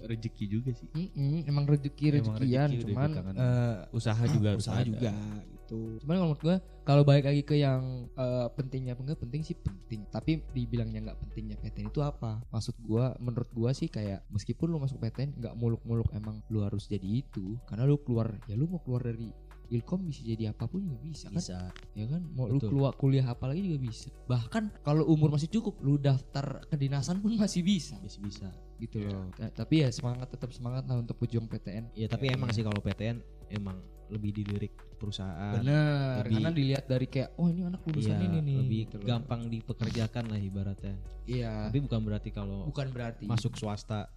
rezeki 0.00 0.44
juga 0.46 0.70
sih. 0.72 0.88
Emang 1.44 1.64
rezeki 1.64 2.04
Emang 2.10 2.16
rezekian 2.36 2.68
rezeki 2.68 2.82
udah 2.82 2.90
cuman 2.90 3.10
eh, 3.32 3.76
usaha 3.92 4.22
juga 4.26 4.48
harus 4.50 4.62
usaha 4.62 4.80
juga. 4.82 5.10
gitu. 5.14 5.61
Cuman 6.02 6.14
kalau 6.18 6.28
menurut 6.32 6.42
gua 6.42 6.56
kalau 6.82 7.02
balik 7.06 7.24
lagi 7.30 7.42
ke 7.46 7.54
yang 7.58 8.10
eh, 8.18 8.46
pentingnya 8.54 8.98
enggak 8.98 9.20
penting 9.20 9.42
sih 9.46 9.56
penting. 9.58 10.04
Tapi 10.10 10.42
dibilangnya 10.52 11.10
nggak 11.10 11.18
pentingnya 11.22 11.56
PTN 11.62 11.88
itu 11.92 12.00
apa? 12.02 12.42
Maksud 12.50 12.74
gua 12.82 13.14
menurut 13.22 13.50
gua 13.54 13.70
sih 13.72 13.86
kayak 13.86 14.26
meskipun 14.32 14.72
lu 14.72 14.78
masuk 14.82 14.98
PTN 14.98 15.38
nggak 15.38 15.54
muluk-muluk 15.56 16.08
emang 16.16 16.42
lu 16.50 16.64
harus 16.64 16.90
jadi 16.90 17.06
itu 17.22 17.56
karena 17.68 17.86
lu 17.86 18.00
keluar 18.02 18.34
ya 18.50 18.54
lu 18.58 18.66
mau 18.68 18.80
keluar 18.82 19.06
dari 19.06 19.30
ilkom 19.72 20.04
bisa 20.04 20.20
jadi 20.22 20.52
apa 20.52 20.64
pun 20.64 20.80
juga 20.82 21.00
bisa 21.00 21.26
kan 21.26 21.34
Bisa. 21.34 21.58
ya 21.92 22.04
kan 22.06 22.20
mau 22.30 22.44
lu 22.44 22.56
Betul. 22.56 22.68
keluar 22.68 22.92
kuliah 22.92 23.24
apa 23.24 23.44
lagi 23.46 23.64
juga 23.64 23.78
bisa 23.80 24.12
bahkan 24.24 24.68
kalau 24.80 25.04
umur 25.06 25.30
masih 25.30 25.48
cukup 25.48 25.80
lu 25.80 25.96
daftar 25.96 26.60
kedinasan 26.66 27.18
pun 27.18 27.32
masih 27.34 27.60
bisa 27.60 27.96
Bisa 27.98 28.20
bisa. 28.20 28.48
gitu 28.76 29.00
loh 29.00 29.32
Ta- 29.32 29.50
tapi 29.56 29.80
ya 29.80 29.88
semangat 29.88 30.28
tetap 30.28 30.50
semangat 30.50 30.84
lah 30.84 30.96
untuk 30.96 31.16
pejuang 31.16 31.46
PTN 31.46 31.88
Ya 31.94 32.04
tapi 32.06 32.28
emang 32.28 32.50
sih 32.50 32.60
kalau 32.60 32.78
PTN 32.78 33.18
emang 33.48 33.80
lebih 34.08 34.28
dilirik 34.34 34.70
perusahaan. 34.94 35.56
bener 35.56 36.20
lebih- 36.20 36.36
karena 36.36 36.50
dilihat 36.52 36.84
dari 36.84 37.06
kayak 37.06 37.32
oh 37.34 37.48
ini 37.48 37.64
anak 37.64 37.80
lulusan 37.82 38.12
Iya, 38.12 38.22
ini 38.22 38.38
nih 38.40 38.56
lebih 38.58 38.78
gitu 38.84 38.96
loh. 38.98 39.06
gampang 39.08 39.40
dipekerjakan 39.48 40.24
lah 40.26 40.38
ibaratnya. 40.38 40.94
iya 41.24 41.66
Tapi 41.66 41.78
bukan 41.80 42.00
berarti 42.02 42.28
kalau 42.28 42.62
bukan 42.62 42.92
berarti 42.92 43.24
masuk 43.24 43.56
swasta 43.56 44.12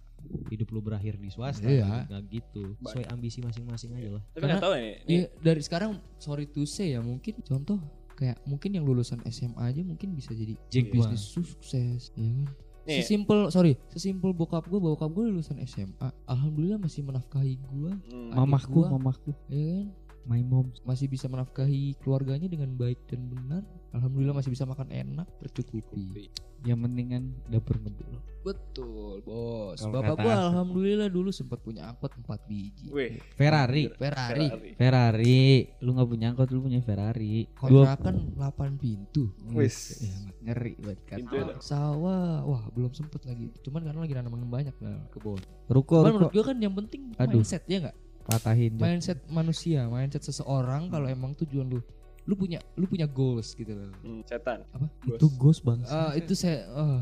hidup 0.46 0.68
lu 0.68 0.80
berakhir 0.80 1.14
di 1.14 1.28
swasta 1.28 1.64
Iya. 1.64 2.06
nggak 2.06 2.22
gitu 2.28 2.74
sesuai 2.80 3.06
ambisi 3.08 3.38
masing-masing 3.40 3.90
aja 3.92 4.08
lah 4.12 4.22
Tapi 4.26 4.36
Karena- 4.36 4.52
nggak 4.52 4.62
tahu 4.62 4.72
ya, 4.72 4.80
nih. 4.80 4.94
Iya, 5.06 5.24
dari 5.40 5.60
sekarang 5.60 5.90
sorry 6.16 6.46
to 6.46 6.62
say 6.62 6.90
ya 6.90 7.00
mungkin 7.00 7.34
contoh 7.40 7.78
kayak 8.12 8.40
mungkin 8.42 8.70
yang 8.72 8.82
lulusan 8.82 9.20
SMA 9.26 9.60
aja 9.66 9.82
mungkin 9.82 10.12
bisa 10.12 10.32
jadi 10.32 10.56
Ma. 10.56 10.88
bisnis 10.90 11.22
sukses 11.22 12.10
ya 12.12 12.24
kan 12.24 12.48
Nih, 12.84 13.02
sesimpel 13.02 13.50
sorry 13.50 13.74
sesimpel 13.88 14.30
bokap 14.30 14.62
gue 14.64 14.78
bokap 14.78 15.10
gue 15.10 15.26
lulusan 15.28 15.58
SMA 15.60 16.08
alhamdulillah 16.24 16.78
masih 16.78 17.02
menafkahi 17.02 17.58
gue 17.60 17.92
hmm, 17.92 18.30
Mamahku, 18.32 18.72
gua- 18.78 18.90
mamahku. 18.90 19.34
ya 19.46 19.58
kan 19.58 19.86
My 20.26 20.42
mom. 20.42 20.74
masih 20.82 21.06
bisa 21.06 21.26
menafkahi 21.26 21.94
keluarganya 21.96 22.46
dengan 22.46 22.74
baik 22.74 22.98
dan 23.06 23.26
benar 23.26 23.62
alhamdulillah 23.92 24.34
masih 24.34 24.50
bisa 24.50 24.62
makan 24.62 24.90
enak 24.90 25.26
tercukupi 25.40 26.28
Yang 26.60 26.78
penting 26.82 27.06
kan 27.08 27.22
dapur 27.46 27.78
ngebul. 27.78 28.18
betul 28.42 29.22
bos 29.22 29.78
Kalau 29.78 29.92
bapak 29.92 30.18
aku. 30.18 30.26
alhamdulillah 30.26 31.06
dulu 31.06 31.30
sempat 31.30 31.58
punya 31.60 31.86
angkot 31.86 32.10
4 32.16 32.26
biji 32.44 32.90
Wih, 32.90 33.22
Ferrari. 33.32 33.86
Ferrari 33.92 34.46
Ferrari. 34.46 34.70
Ferrari. 34.74 35.42
Lu 35.78 35.94
nggak 35.94 36.08
punya 36.08 36.26
angkot, 36.28 36.48
lu 36.48 36.60
punya 36.60 36.78
Ferrari. 36.80 37.46
Gua 37.52 37.94
kontrakan 37.94 38.16
8 38.34 38.76
pintu 38.76 39.30
Wis. 39.50 40.00
Ya, 40.00 40.14
ngeri 40.44 40.74
banget 40.76 41.00
kan. 41.06 41.18
Ada. 41.22 41.54
sawah 41.60 42.42
wah 42.42 42.62
belum 42.70 42.90
sempet 42.90 43.22
lagi 43.24 43.50
cuman 43.62 43.82
karena 43.84 44.00
lagi 44.00 44.14
nanam 44.14 44.34
banyak 44.44 44.74
lah 44.76 45.06
kebun 45.08 45.38
Ruko, 45.66 46.02
cuman 46.02 46.10
ruko. 46.10 46.18
menurut 46.18 46.32
gue 46.32 46.44
kan 46.44 46.56
yang 46.56 46.74
penting 46.74 47.02
Aduh. 47.16 47.40
mindset 47.40 47.62
ya 47.66 47.78
nggak 47.80 47.96
Patahin. 48.26 48.74
Mindset 48.74 49.22
manusia 49.26 49.86
mindset 49.86 50.22
seseorang 50.22 50.86
kalau 50.86 51.06
emang 51.06 51.32
tujuan 51.36 51.66
lu 51.68 51.80
lu 52.22 52.34
punya 52.34 52.58
lu 52.74 52.84
punya 52.84 53.06
goals 53.06 53.54
gitu 53.54 53.70
loh 53.70 53.86
Hmm, 54.00 54.18
setan. 54.22 54.66
apa 54.68 54.90
Itu 55.08 55.30
ghost 55.32 55.62
bang. 55.62 55.78
Ah, 55.86 56.10
itu 56.12 56.34
saya 56.34 56.66
oh. 56.68 56.98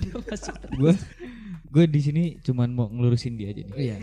Dia 0.00 0.16
masuk 0.24 0.54
gue 0.72 0.94
gue 1.70 1.84
di 1.86 2.00
sini 2.00 2.22
cuman 2.40 2.68
mau 2.68 2.86
ngelurusin 2.88 3.38
dia 3.38 3.48
aja 3.48 3.62
nih. 3.62 3.74
iya 3.78 3.96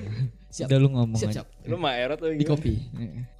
siap 0.48 0.72
Udah 0.72 0.80
lu 0.80 0.88
ngomong 0.90 1.18
siap 1.18 1.30
aja. 1.30 1.44
siap 1.44 1.48
Lu 1.68 1.76
mah 1.76 1.94
erot 1.94 2.16
tuh 2.18 2.32
di 2.32 2.46
kopi 2.46 2.80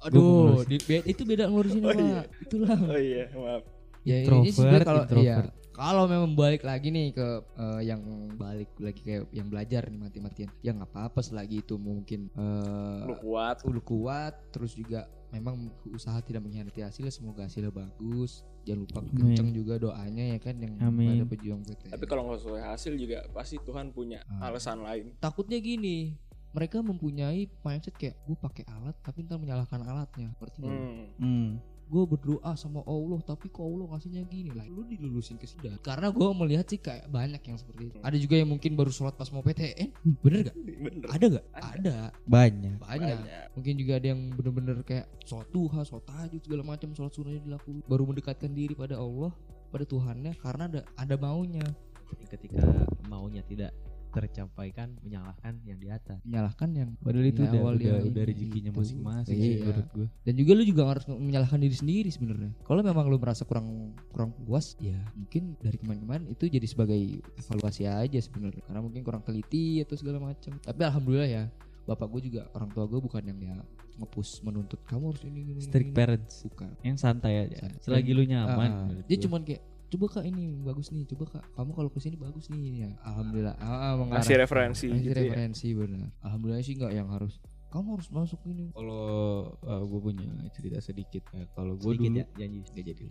aduh 0.02 0.60
ngelurusin. 0.60 0.68
di, 0.68 0.96
itu 1.08 1.22
beda 1.24 1.44
ngurusin 1.46 1.80
Oh, 1.80 1.92
iya. 1.94 2.20
itulah 2.38 2.76
Oh 2.78 3.00
iya, 3.00 3.24
maaf. 3.32 3.62
ya 4.04 4.16
ini 4.18 4.28
sih 4.44 4.52
sebenarnya 4.52 4.76
Introvert, 4.76 4.84
kalau 4.84 5.02
iya 5.16 5.34
introvert. 5.40 5.52
Kalau 5.78 6.04
memang 6.04 6.34
balik 6.34 6.60
lagi 6.60 6.88
nih 6.88 7.14
ke 7.14 7.26
eh, 7.54 7.80
yang 7.84 8.02
balik 8.34 8.74
lagi 8.76 8.98
kayak 8.98 9.30
yang 9.30 9.46
belajar 9.46 9.86
nih 9.86 10.00
mati-matian 10.00 10.50
ya 10.58 10.72
nggak 10.72 10.90
apa-apa 10.90 11.20
selagi 11.20 11.62
itu 11.62 11.74
mungkin 11.74 12.26
eh 12.32 13.02
Lu 13.04 13.14
kuat. 13.16 13.62
lu 13.64 13.78
kuat 13.80 14.34
terus 14.50 14.74
juga 14.74 15.06
memang 15.28 15.54
usaha 15.88 16.18
tidak 16.18 16.42
mengkhianati 16.42 16.80
hasil 16.80 17.06
semoga 17.08 17.44
hasilnya 17.44 17.70
bagus 17.70 18.42
jangan 18.64 18.80
lupa 18.82 19.00
kenceng 19.06 19.50
juga 19.50 19.78
doanya 19.78 20.24
ya 20.26 20.38
kan 20.38 20.56
yang 20.56 20.74
Amin. 20.78 21.14
pada 21.14 21.24
pejuang 21.30 21.60
PTN 21.62 21.90
Tapi 21.90 22.04
kalau 22.04 22.22
nggak 22.26 22.40
sesuai 22.42 22.62
hasil 22.66 22.92
juga 22.94 23.18
pasti 23.30 23.56
Tuhan 23.58 23.86
punya 23.90 24.20
Ah. 24.26 24.48
alasan 24.48 24.80
lain. 24.80 25.14
takutnya 25.16 25.56
gini 25.58 26.16
mereka 26.48 26.80
mempunyai 26.80 27.44
mindset 27.60 27.92
kayak 27.94 28.18
gue 28.24 28.34
pakai 28.34 28.64
alat 28.66 28.96
tapi 28.98 29.20
ntar 29.22 29.36
menyalahkan 29.36 29.78
alatnya 29.78 30.32
berarti 30.34 30.60
Hmm. 30.60 31.06
Hmm. 31.16 31.48
Gue 31.88 32.04
berdoa 32.04 32.52
sama 32.54 32.84
Allah 32.84 33.16
tapi 33.24 33.48
kok 33.48 33.64
Allah 33.64 33.96
ngasihnya 33.96 34.28
gini? 34.28 34.52
Lah 34.52 34.68
lu 34.68 34.84
dilulusin 34.84 35.40
ke 35.40 35.48
sini 35.48 35.72
karena 35.80 36.12
gue 36.12 36.28
melihat 36.36 36.68
sih 36.68 36.76
kayak 36.76 37.08
banyak 37.08 37.40
yang 37.40 37.56
seperti 37.56 37.88
itu. 37.88 37.98
Ada 38.04 38.16
juga 38.20 38.34
yang 38.36 38.52
mungkin 38.52 38.76
baru 38.76 38.92
sholat 38.92 39.16
pas 39.16 39.32
mau 39.32 39.40
PTN 39.40 39.88
bener 40.20 40.52
gak 40.52 40.56
Bener. 40.84 41.08
ada 41.08 41.24
gak 41.32 41.44
Ada. 41.52 41.64
ada. 41.72 41.96
Banyak. 42.28 42.76
banyak. 42.78 43.16
Banyak. 43.18 43.46
mungkin 43.56 43.74
juga 43.80 43.92
ada 43.96 44.06
yang 44.12 44.20
bener-bener 44.36 44.76
kayak 44.84 45.06
sholat 45.24 45.48
duha 45.48 45.80
sholat 45.82 46.04
tahajud 46.04 46.40
segala 46.44 46.62
macam 46.62 46.88
sholat 46.92 47.12
sunnahnya 47.16 47.40
dilakukan 47.42 47.80
baru 47.88 48.02
mendekatkan 48.04 48.50
diri 48.52 48.76
pada 48.76 49.00
Allah 49.00 49.32
pada 49.68 49.84
Tuhannya 49.84 50.32
karena 50.38 50.64
ada 50.68 50.80
ada 50.96 51.14
maunya. 51.16 51.64
Tapi 52.08 52.24
ketika 52.24 52.64
maunya 53.04 53.44
tidak 53.44 53.72
tercampaikan 54.08 54.96
menyalahkan 55.00 55.60
yang 55.62 55.76
di 55.76 55.88
atas 55.88 56.18
menyalahkan 56.22 56.68
yang 56.72 56.90
Padahal 56.98 57.26
itu 57.26 57.40
Ya, 57.40 57.48
udah, 57.48 57.60
awal 57.60 57.74
udah, 57.74 57.80
dia 57.80 57.92
udah 57.92 58.22
ini 58.22 58.28
rezekinya 58.28 58.70
gitu. 58.70 58.80
masing-masing 58.80 59.34
Iya. 59.34 59.44
sih 59.44 59.54
menurut 59.60 59.86
gue. 59.90 60.06
dan 60.22 60.34
juga 60.34 60.50
lu 60.52 60.64
juga 60.64 60.82
harus 60.86 61.04
menyalahkan 61.06 61.58
diri 61.58 61.76
sendiri 61.76 62.08
sebenarnya 62.08 62.50
kalau 62.62 62.80
memang 62.80 63.04
lu 63.06 63.16
merasa 63.16 63.42
kurang 63.42 63.68
kurang 64.08 64.30
puas 64.38 64.74
ya 64.78 64.98
mungkin 65.14 65.54
dari 65.58 65.76
kemarin-kemarin 65.76 66.24
itu 66.26 66.44
jadi 66.44 66.64
sebagai 66.64 67.00
evaluasi 67.36 67.84
aja 67.84 68.18
sebenarnya 68.18 68.62
karena 68.62 68.80
mungkin 68.80 69.00
kurang 69.00 69.22
teliti 69.22 69.80
atau 69.80 69.94
segala 69.94 70.18
macam 70.18 70.56
tapi 70.56 70.80
alhamdulillah 70.80 71.28
ya 71.28 71.44
bapak 71.84 72.04
gue 72.10 72.20
juga 72.26 72.48
orang 72.52 72.68
tua 72.68 72.84
gue 72.84 72.98
bukan 72.98 73.22
yang 73.22 73.38
ya 73.38 73.56
ngepush 73.96 74.40
menuntut 74.40 74.78
kamu 74.84 75.10
harus 75.10 75.22
ini 75.22 75.40
gini, 75.44 75.58
Strict 75.58 75.90
gini." 75.90 75.96
parents. 75.96 76.44
bukan 76.44 76.70
Yang 76.80 76.98
santai 76.98 77.34
aja. 77.42 77.56
Santai. 77.58 77.82
Selagi 77.82 78.10
lu 78.12 78.22
nyaman. 78.22 78.70
Ah, 78.70 78.86
menurut 78.86 79.04
dia 79.04 79.16
gua. 79.16 79.24
cuman 79.26 79.40
kayak 79.42 79.62
coba 79.88 80.04
kak 80.20 80.24
ini 80.28 80.60
bagus 80.60 80.92
nih 80.92 81.08
coba 81.08 81.24
kak 81.40 81.44
kamu 81.56 81.70
kalau 81.72 81.88
ke 81.88 81.98
sini 82.00 82.16
bagus 82.20 82.52
nih 82.52 82.84
ya 82.84 82.90
alhamdulillah 83.08 83.56
ah, 83.56 83.68
ah, 83.68 83.92
mengarah. 83.96 84.20
Ngasih 84.20 84.36
referensi 84.36 84.86
Ngasih 84.92 85.00
gitu 85.00 85.16
ya. 85.16 85.24
referensi 85.24 85.66
benar 85.72 86.10
alhamdulillah 86.20 86.60
sih 86.60 86.74
nggak 86.76 86.92
yang 86.92 87.08
harus 87.08 87.40
kamu 87.68 88.00
harus 88.00 88.08
masuk 88.08 88.40
ini 88.48 88.72
Kalau 88.72 89.52
gue 89.60 90.00
punya 90.00 90.28
cerita 90.56 90.78
sedikit. 90.80 91.22
Eh, 91.36 91.46
kalau 91.52 91.76
gue 91.76 91.92
sedikit 91.94 92.08
dulu 92.08 92.20
ya 92.20 92.26
janji 92.40 92.58
nggak 92.64 92.86
jadi. 92.94 93.06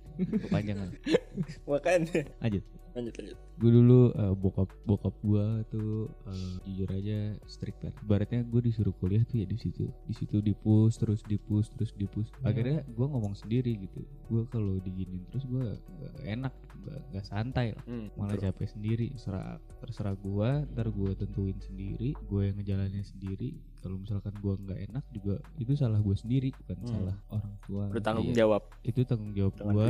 Kepanjangan. 0.49 0.89
Makanya. 1.69 2.19
Lanjut. 2.41 2.63
Lanjut 2.97 3.13
lanjut. 3.21 3.37
gue 3.57 3.71
dulu 3.73 4.01
eh, 4.13 4.33
bokap 4.37 4.69
bokap 4.85 5.13
gue 5.21 5.45
tuh 5.69 6.09
eh, 6.29 6.53
jujur 6.65 6.89
aja 6.89 7.17
strict 7.45 7.77
banget. 7.81 7.95
Ibaratnya 8.01 8.41
gue 8.41 8.61
disuruh 8.65 8.93
kuliah 8.97 9.21
tuh 9.29 9.37
ya 9.41 9.45
di 9.45 9.57
situ, 9.57 9.85
di 10.09 10.13
situ 10.17 10.41
dipus 10.41 10.97
terus 10.97 11.21
dipus 11.21 11.69
terus 11.77 11.93
dipus. 11.93 12.33
Akhirnya 12.41 12.81
gue 12.85 13.05
ngomong 13.05 13.37
sendiri 13.37 13.77
gitu. 13.77 14.01
Gue 14.29 14.49
kalau 14.49 14.81
diginin 14.81 15.21
terus 15.29 15.45
gue 15.45 15.77
gak 15.77 16.25
enak, 16.25 16.53
gak, 16.89 17.01
gak 17.13 17.25
santai 17.29 17.77
lah. 17.77 17.85
Hmm, 17.85 18.09
Malah 18.17 18.33
betul. 18.33 18.45
capek 18.49 18.67
sendiri. 18.73 19.05
Terserah 19.13 19.61
terserah 19.77 20.15
gue, 20.17 20.49
ntar 20.73 20.87
gue 20.89 21.11
tentuin 21.13 21.57
sendiri. 21.61 22.17
Gue 22.25 22.49
yang 22.49 22.57
ngejalanin 22.57 23.05
sendiri. 23.05 23.53
Kalau 23.87 24.03
misalkan 24.03 24.35
gue 24.35 24.53
nggak 24.67 24.79
enak 24.91 25.03
juga 25.15 25.35
itu 25.55 25.71
salah 25.79 26.03
gue 26.03 26.15
sendiri, 26.19 26.51
bukan 26.59 26.77
Hmm. 26.83 26.91
salah 26.91 27.15
orang 27.31 27.53
tua. 27.63 27.83
bertanggung 27.87 28.27
Iya, 28.27 28.43
jawab 28.43 28.61
Itu 28.83 28.99
tanggung 29.07 29.31
jawab 29.31 29.53
gue 29.55 29.87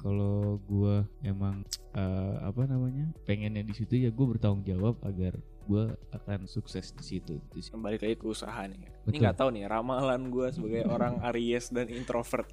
kalau 0.00 0.56
gua 0.64 1.04
emang 1.20 1.60
eh, 1.92 2.36
apa 2.40 2.64
namanya 2.64 3.12
pengennya 3.28 3.60
di 3.60 3.76
situ 3.76 4.00
ya 4.00 4.08
gue 4.08 4.26
bertanggung 4.28 4.64
jawab 4.64 4.96
agar 5.04 5.36
gua 5.64 5.84
akan 6.10 6.44
sukses 6.44 6.90
di 6.90 7.04
situ 7.04 7.40
Di 7.50 7.60
situ. 7.60 7.74
Kembali 7.74 7.96
lagi 7.96 8.14
ke 8.14 8.26
usaha 8.26 8.62
nih. 8.64 8.80
Ini 8.80 8.88
Betul. 9.06 9.20
nggak 9.20 9.36
tahu 9.36 9.48
nih 9.50 9.64
ramalan 9.64 10.22
gue 10.28 10.46
sebagai 10.50 10.82
orang 10.94 11.18
Aries 11.24 11.68
dan 11.68 11.88
introvert. 11.88 12.46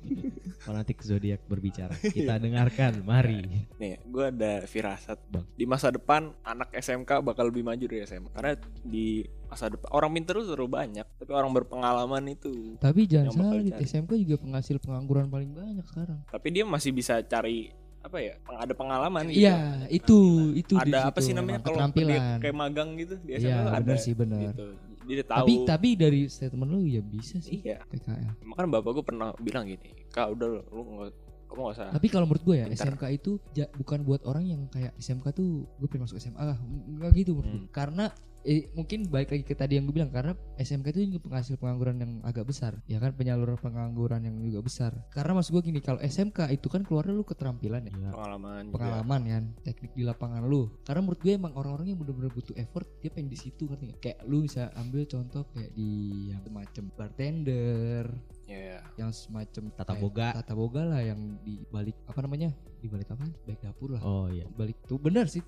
fanatik 0.57 0.99
zodiak 0.99 1.45
berbicara 1.45 1.93
kita 2.15 2.35
dengarkan 2.37 3.03
mari 3.03 3.45
Nih, 3.77 4.01
gue 4.01 4.25
ada 4.27 4.63
firasat 4.63 5.19
Bang. 5.27 5.45
Di 5.53 5.63
masa 5.63 5.89
depan 5.89 6.33
anak 6.41 6.73
SMK 6.73 7.21
bakal 7.21 7.47
lebih 7.47 7.61
maju 7.61 7.83
dari 7.83 8.01
SMA 8.03 8.31
Karena 8.31 8.53
di 8.81 9.21
masa 9.45 9.67
depan 9.67 9.87
orang 9.91 10.11
pintar 10.11 10.33
tuh 10.37 10.49
terlalu 10.49 10.71
banyak 10.73 11.07
Tapi 11.15 11.31
orang 11.31 11.51
berpengalaman 11.53 12.23
itu 12.27 12.75
Tapi 12.77 13.05
jangan 13.05 13.31
salah, 13.31 13.59
dicari. 13.59 13.85
SMK 13.85 14.11
juga 14.17 14.35
penghasil 14.39 14.75
pengangguran 14.77 15.27
paling 15.27 15.51
banyak 15.51 15.85
sekarang. 15.85 16.19
Tapi 16.25 16.47
dia 16.49 16.63
masih 16.63 16.91
bisa 16.91 17.21
cari 17.21 17.69
apa 18.07 18.17
ya 18.17 18.33
peng- 18.39 18.59
ada 18.59 18.73
pengalaman 18.73 19.23
gitu 19.27 19.43
Iya, 19.43 19.55
itu 19.89 20.19
itu 20.55 20.73
di 20.77 20.89
ada 20.89 21.07
apa 21.07 21.19
sih 21.19 21.31
namanya 21.31 21.59
kalau 21.59 21.77
dia 21.89 22.39
kayak 22.39 22.55
magang 22.55 22.89
gitu 22.95 23.15
di 23.19 23.35
SMA 23.35 23.47
Iya, 23.47 23.57
ada 23.69 23.79
benar 23.83 23.97
sih 23.97 24.13
benar. 24.13 24.39
gitu 24.41 24.65
dia 25.05 25.23
tahu 25.23 25.39
Tapi 25.39 25.53
tapi 25.63 25.89
dari 25.93 26.21
statement 26.25 26.67
lu 26.67 26.83
ya 26.83 26.99
bisa 26.99 27.39
sih 27.39 27.59
iya 27.61 27.79
PKL. 27.81 28.43
makanya 28.43 28.69
bapak 28.73 28.91
gue 28.93 29.05
pernah 29.05 29.29
bilang 29.37 29.63
gini 29.65 29.91
kak 30.07 30.27
udah 30.29 30.47
lu 30.65 30.81
nggak 30.83 31.11
kamu 31.47 31.59
gak 31.61 31.73
usah 31.73 31.87
Tapi 31.89 32.07
kalau 32.09 32.25
menurut 32.25 32.43
gue 32.43 32.55
ya 32.57 32.65
Pintar. 32.65 32.91
SMK 32.91 33.03
itu 33.13 33.31
ja- 33.53 33.71
bukan 33.71 34.03
buat 34.03 34.19
orang 34.23 34.43
yang 34.45 34.61
kayak 34.67 34.91
SMK 34.97 35.31
tuh 35.31 35.47
gue 35.73 35.87
pengen 35.87 36.03
masuk 36.03 36.17
SMA 36.17 36.43
lah 36.43 36.59
enggak 36.59 37.11
gitu 37.15 37.31
menurut 37.33 37.47
gue. 37.49 37.61
Hmm. 37.61 37.71
Karena 37.71 38.05
eh, 38.47 38.71
mungkin 38.71 39.11
baik 39.11 39.35
lagi 39.35 39.43
ke 39.43 39.53
tadi 39.53 39.75
yang 39.75 39.83
gue 39.83 39.95
bilang 39.99 40.07
karena 40.07 40.31
SMK 40.55 40.95
itu 40.95 40.99
juga 41.11 41.27
penghasil 41.27 41.59
pengangguran 41.59 41.99
yang 41.99 42.11
agak 42.23 42.47
besar 42.47 42.79
ya 42.87 43.03
kan? 43.03 43.11
Penyaluran 43.11 43.59
pengangguran 43.59 44.23
yang 44.23 44.39
juga 44.39 44.63
besar. 44.63 44.91
Karena 45.11 45.35
maksud 45.35 45.51
gue 45.51 45.63
gini 45.67 45.83
kalau 45.83 45.99
SMK 45.99 46.55
itu 46.55 46.71
kan 46.71 46.87
keluarnya 46.87 47.13
lu 47.13 47.27
keterampilan 47.27 47.83
ya? 47.91 48.15
Pengalaman 48.15 48.61
juga. 48.71 48.73
pengalaman 48.79 49.21
kan? 49.27 49.43
Teknik 49.67 49.91
di 49.91 50.03
lapangan 50.07 50.41
lu. 50.47 50.71
Karena 50.87 51.03
menurut 51.03 51.19
gue 51.19 51.33
emang 51.35 51.53
orang-orang 51.59 51.91
yang 51.91 51.99
bener-bener 51.99 52.31
butuh 52.31 52.55
effort 52.55 52.87
dia 53.03 53.11
pengen 53.11 53.27
di 53.27 53.37
situ 53.37 53.67
kan 53.67 53.77
kayak 53.99 54.23
lu 54.23 54.47
bisa 54.47 54.71
ambil 54.79 55.03
contoh 55.03 55.43
kayak 55.51 55.75
di 55.75 56.31
yang 56.31 56.39
semacam 56.47 56.83
bartender 56.95 58.05
Iya. 58.47 58.79
yang 58.95 59.11
semacam 59.11 59.63
Tata 59.75 59.93
boga. 59.93 60.31
tata 60.39 60.55
boga 60.55 60.81
lah 60.87 61.03
yang 61.03 61.35
di 61.43 61.67
balik 61.67 61.99
apa 62.07 62.19
namanya 62.23 62.55
di 62.79 62.87
balik 62.87 63.11
apa 63.11 63.27
baik 63.43 63.59
dapur 63.59 63.91
lah 63.91 64.01
oh 64.01 64.31
iya 64.31 64.47
di 64.47 64.55
balik 64.55 64.77
tuh 64.87 64.95
bener 64.95 65.27
sih 65.27 65.43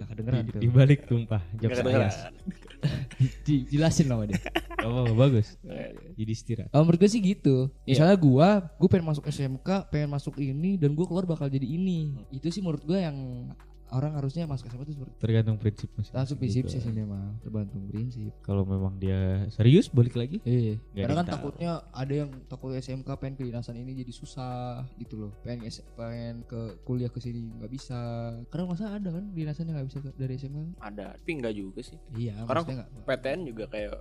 gak 0.00 0.08
kedengeran 0.16 0.48
di, 0.48 0.52
tuh 0.56 0.60
di 0.64 0.70
balik 0.72 1.04
tumpah 1.04 1.42
ayas 1.60 2.32
Di- 3.44 3.66
jelasin 3.68 4.08
sama 4.08 4.24
dia 4.24 4.40
Oh 4.78 5.10
bagus. 5.10 5.58
Eh, 5.66 5.90
Jadi 6.14 6.30
istirahat. 6.30 6.70
Oh, 6.70 6.86
menurut 6.86 7.02
gue 7.02 7.10
sih 7.10 7.18
gitu. 7.18 7.66
Iya. 7.82 7.98
Misalnya 7.98 8.14
gua, 8.14 8.48
gue 8.78 8.86
pengen 8.86 9.10
masuk 9.10 9.26
SMK, 9.26 9.90
pengen 9.90 10.06
masuk 10.06 10.38
ini 10.38 10.78
dan 10.78 10.94
gue 10.94 11.02
keluar 11.02 11.26
bakal 11.26 11.50
jadi 11.50 11.66
ini. 11.66 12.14
Itu 12.30 12.46
sih 12.46 12.62
menurut 12.62 12.86
gue 12.86 12.94
yang 12.94 13.50
orang 13.90 14.12
harusnya 14.14 14.44
masuk 14.44 14.66
SMK 14.66 14.82
itu 14.82 14.94
seperti 14.94 15.12
Tergantung 15.18 15.56
prinsip 15.56 15.88
masing 15.92 16.12
langsung 16.12 16.36
prinsip 16.36 16.64
sih 16.66 16.78
sih 16.78 16.90
memang 16.90 17.40
tergantung 17.40 17.84
prinsip. 17.84 18.32
Kalau 18.40 18.62
memang 18.62 18.96
dia 18.96 19.46
serius 19.48 19.88
balik 19.88 20.14
lagi. 20.14 20.38
Iya. 20.42 20.76
Nggak 20.88 21.02
Karena 21.02 21.14
kan 21.14 21.24
tahu. 21.24 21.34
takutnya 21.34 21.70
ada 21.90 22.14
yang 22.14 22.30
takut 22.44 22.70
SMK 22.72 23.08
pengen 23.14 23.34
kedinasan 23.36 23.76
ini 23.76 23.96
jadi 23.96 24.12
susah 24.12 24.58
gitu 24.96 25.14
loh. 25.18 25.32
Pengen 25.40 25.66
S- 25.66 25.84
pengen 25.92 26.44
ke 26.44 26.58
kuliah 26.82 27.08
ke 27.08 27.18
sini 27.18 27.48
nggak 27.54 27.70
bisa. 27.70 27.98
Karena 28.46 28.64
masa 28.66 28.90
ada 28.90 29.08
kan 29.08 29.24
kedinasan 29.28 29.64
yang 29.64 29.76
nggak 29.76 29.88
bisa 29.88 29.98
ke- 30.00 30.14
dari 30.14 30.34
SMK? 30.34 30.58
ada 30.78 31.14
tapi 31.14 31.30
enggak 31.34 31.54
juga 31.54 31.80
sih 31.80 31.98
Iya, 32.12 32.44
Karena 32.44 32.60
nggak. 32.64 32.88
PTN 33.04 33.40
juga 33.44 33.64
kayak 33.66 33.94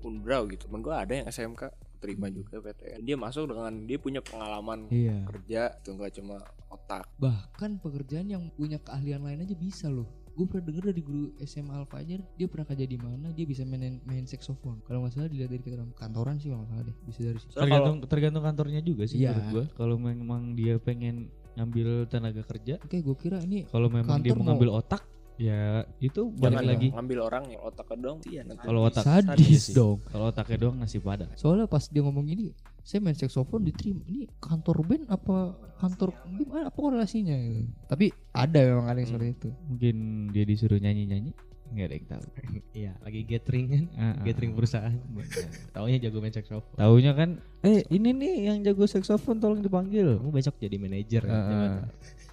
Unbrau 0.00 0.44
gitu 0.46 0.64
temen 0.64 0.80
gue 0.80 0.92
ada 0.92 1.12
yang 1.12 1.26
SMK 1.26 1.62
terima 2.04 2.28
juga 2.28 2.60
PTN 2.60 3.00
dia 3.00 3.16
masuk 3.16 3.48
dengan 3.48 3.72
dia 3.82 3.96
punya 3.96 4.20
pengalaman 4.20 4.84
Iya. 4.86 5.24
kerja 5.24 5.60
itu 5.74 5.88
enggak 5.90 6.12
cuma 6.14 6.36
otak 6.68 7.08
Bahkan 7.16 7.80
pekerjaan 7.80 8.26
yang 8.26 8.44
punya 8.52 8.76
keahlian 8.76 9.22
lain 9.22 9.40
aja 9.40 9.54
bisa 9.54 9.88
loh. 9.88 10.04
Gue 10.34 10.44
pernah 10.44 10.66
denger 10.66 10.90
dari 10.90 10.98
guru 10.98 11.30
SMA 11.40 11.70
Al 11.72 11.86
Fajar, 11.86 12.18
dia 12.34 12.50
pernah 12.50 12.66
kerja 12.66 12.82
di 12.82 12.98
mana, 12.98 13.30
dia 13.30 13.46
bisa 13.46 13.62
main 13.62 14.02
main 14.02 14.26
saxophone. 14.26 14.82
Kalau 14.82 15.00
nggak 15.00 15.14
salah 15.14 15.30
dilihat 15.30 15.46
dari 15.48 15.62
keterangan 15.62 15.94
kantoran 15.94 16.36
sih 16.36 16.50
kalau 16.50 16.66
nggak 16.66 16.70
salah 16.74 16.84
deh, 16.84 16.96
bisa 17.06 17.20
dari 17.22 17.38
situ. 17.38 17.50
Soalnya 17.54 17.70
kalau 17.70 17.86
Tergantung 17.86 17.98
tergantung 18.10 18.42
kantornya 18.42 18.80
juga 18.82 19.02
sih 19.06 19.16
Iya. 19.16 19.30
menurut 19.30 19.46
gua. 19.48 19.64
Kalau 19.72 19.96
memang 19.96 20.42
dia 20.52 20.74
pengen 20.76 21.16
ngambil 21.54 21.88
tenaga 22.10 22.42
kerja, 22.42 22.82
Oke, 22.82 22.98
gue 22.98 23.14
kira 23.14 23.38
ini 23.40 23.62
kalau 23.70 23.86
memang 23.86 24.18
dia 24.18 24.34
mau 24.34 24.42
ngambil 24.44 24.74
otak, 24.74 25.06
ya 25.36 25.60
itu 25.98 26.30
balik 26.30 26.42
jangan 26.56 26.64
lagi. 26.64 26.88
ngambil 26.90 27.18
orang 27.22 27.44
yang 27.48 27.60
otaknya 27.60 27.96
dong 28.00 28.18
iya 28.24 28.40
nanti 28.42 28.62
Kalau 28.62 28.80
otak 28.84 29.02
sadis 29.02 29.42
iya 29.44 29.58
sih. 29.60 29.72
dong. 29.72 29.98
Kalau 30.04 30.24
otaknya 30.28 30.56
doang 30.60 30.76
nasi 30.78 30.98
padang. 30.98 31.30
Soalnya 31.34 31.66
pas 31.66 31.84
dia 31.84 32.00
ngomong 32.00 32.24
gini, 32.24 32.54
saya 32.80 32.98
main 33.00 33.12
saxophone 33.12 33.64
diterima. 33.64 34.02
Ini 34.04 34.30
kantor 34.38 34.76
band 34.82 35.04
apa 35.08 35.36
kantor 35.76 36.08
gimana 36.32 36.66
apa 36.66 36.78
korelasinya? 36.78 37.34
gitu. 37.34 37.66
Tapi 37.84 38.04
ada 38.30 38.58
memang 38.64 38.86
ada 38.86 38.96
yang 38.96 39.08
seperti 39.08 39.28
itu. 39.34 39.48
Mungkin 39.66 39.96
dia 40.30 40.44
disuruh 40.44 40.78
nyanyi-nyanyi, 40.78 41.34
nggak 41.68 41.84
ada 41.84 41.94
yang 41.94 42.08
tahu. 42.08 42.24
Iya, 42.74 42.90
lagi 43.00 43.20
gathering 43.22 43.66
kan, 43.68 43.84
Ah, 43.92 44.02
ah. 44.12 44.14
gathering 44.22 44.50
perusahaan. 44.52 44.94
Taunya 45.70 45.98
jago 46.00 46.18
main 46.18 46.30
saxophone. 46.30 46.74
Taunya 46.74 47.12
kan, 47.12 47.30
eh 47.60 47.86
ini 47.88 48.10
nih 48.10 48.34
yang 48.48 48.58
jago 48.62 48.82
saxophone 48.84 49.38
tolong 49.38 49.60
dipanggil. 49.60 50.18
Kamu 50.18 50.30
besok 50.30 50.58
jadi 50.58 50.74
manajer 50.74 51.22
kan? 51.22 51.30
ah. 51.32 51.42
Jangan. 51.44 51.72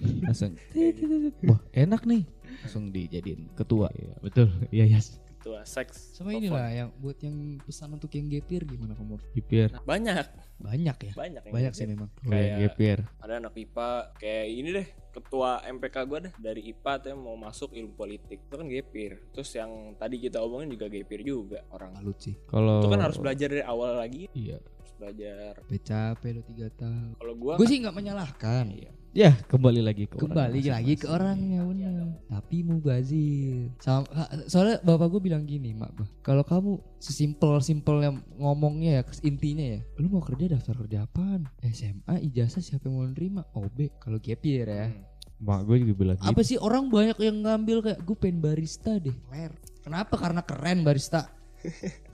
Langsung, 0.01 0.57
wah 1.45 1.61
enak 1.71 2.01
nih. 2.03 2.25
Langsung 2.59 2.89
dijadiin 2.89 3.51
ketua. 3.53 3.87
Iya, 3.91 4.13
betul. 4.19 4.47
Iya 4.69 4.85
yes. 4.89 5.17
ketua 5.41 5.65
seks 5.65 6.13
Sama 6.13 6.37
inilah 6.37 6.69
yang 6.69 6.89
buat 7.01 7.17
yang 7.17 7.57
pesan 7.65 7.89
untuk 7.89 8.13
yang 8.13 8.29
gapir 8.29 8.61
gimana 8.61 8.93
kamu? 8.93 9.17
Gipir. 9.33 9.73
Nah, 9.73 9.81
banyak 9.81 10.25
Banyak 10.61 10.97
ya. 11.01 11.13
banyak 11.17 11.41
yang 11.41 11.53
Banyak 11.57 11.73
sih 11.73 11.89
memang. 11.89 12.13
Kayak 12.21 12.29
Kayak- 12.29 12.59
gapir. 12.61 12.97
ada 13.17 13.33
anak 13.41 13.53
IPA 13.57 13.89
kayak 14.21 14.45
ini 14.47 14.69
deh 14.71 14.87
ketua 15.09 15.49
MPK 15.65 15.95
gue 16.05 16.19
deh 16.29 16.33
dari 16.37 16.61
IPA 16.69 16.91
tuh 16.95 17.09
yang 17.09 17.21
mau 17.25 17.33
masuk 17.33 17.73
ilmu 17.73 17.93
politik 17.97 18.37
itu 18.39 18.53
kan 18.53 18.67
gapir 18.69 19.11
terus 19.33 19.49
yang 19.51 19.71
tadi 19.97 20.21
kita 20.21 20.37
omongin 20.37 20.69
juga 20.69 20.85
gapir 20.87 21.19
juga 21.19 21.65
orang 21.73 21.97
Salut 21.97 22.21
sih. 22.21 22.37
Kalau 22.45 22.77
itu 22.77 22.87
kan 22.87 23.01
harus 23.01 23.17
belajar 23.17 23.47
dari 23.49 23.65
awal 23.65 23.97
lagi 23.97 24.29
Iya. 24.31 24.61
Harus 24.91 24.99
belajar 24.99 25.53
Capek 25.81 26.29
lo 26.35 26.41
tiga 26.43 26.67
tahun. 26.75 27.15
kalau 27.15 27.33
gue 27.39 27.53
Gue 27.55 27.67
sih 27.67 27.79
nggak 27.79 27.95
menyalahkan. 27.95 28.65
Iya. 28.75 28.91
Ya 29.11 29.35
kembali 29.35 29.83
lagi 29.83 30.07
ke 30.07 30.15
orang 30.15 30.23
Kembali 30.31 30.61
lagi 30.71 30.93
ke 30.95 31.07
orangnya 31.11 31.67
benar. 31.67 32.15
Tapi 32.31 32.63
mubazir. 32.63 33.67
Sama, 33.83 34.07
soalnya 34.47 34.79
bapak 34.87 35.07
gue 35.11 35.21
bilang 35.27 35.43
gini, 35.43 35.75
mak 35.75 35.91
bah. 35.99 36.07
Kalau 36.23 36.47
kamu 36.47 36.79
sesimpel 36.95 37.59
simpel 37.59 37.99
yang 37.99 38.23
ngomongnya 38.39 39.03
ya 39.03 39.03
intinya 39.27 39.65
ya, 39.75 39.79
lu 39.99 40.07
mau 40.07 40.23
kerja 40.23 40.55
daftar 40.55 40.79
kerja 40.79 41.03
apaan? 41.03 41.43
SMA 41.59 42.23
ijazah 42.23 42.63
siapa 42.63 42.87
yang 42.87 42.95
mau 43.03 43.07
nerima? 43.11 43.43
OB 43.51 43.99
kalau 43.99 44.15
gap 44.15 44.39
year 44.47 44.67
ya. 44.71 44.87
Hmm. 44.87 45.03
Mak 45.41 45.59
gue 45.67 45.75
juga 45.83 45.93
bilang 45.97 46.15
gitu. 46.15 46.31
Apa 46.31 46.41
sih 46.47 46.55
orang 46.55 46.87
banyak 46.87 47.17
yang 47.19 47.37
ngambil 47.43 47.77
kayak 47.83 47.99
gue 47.99 48.15
pengen 48.15 48.39
barista 48.39 48.95
deh. 48.95 49.15
Ler. 49.27 49.51
Kenapa? 49.83 50.15
Karena 50.15 50.39
keren 50.45 50.87
barista. 50.87 51.40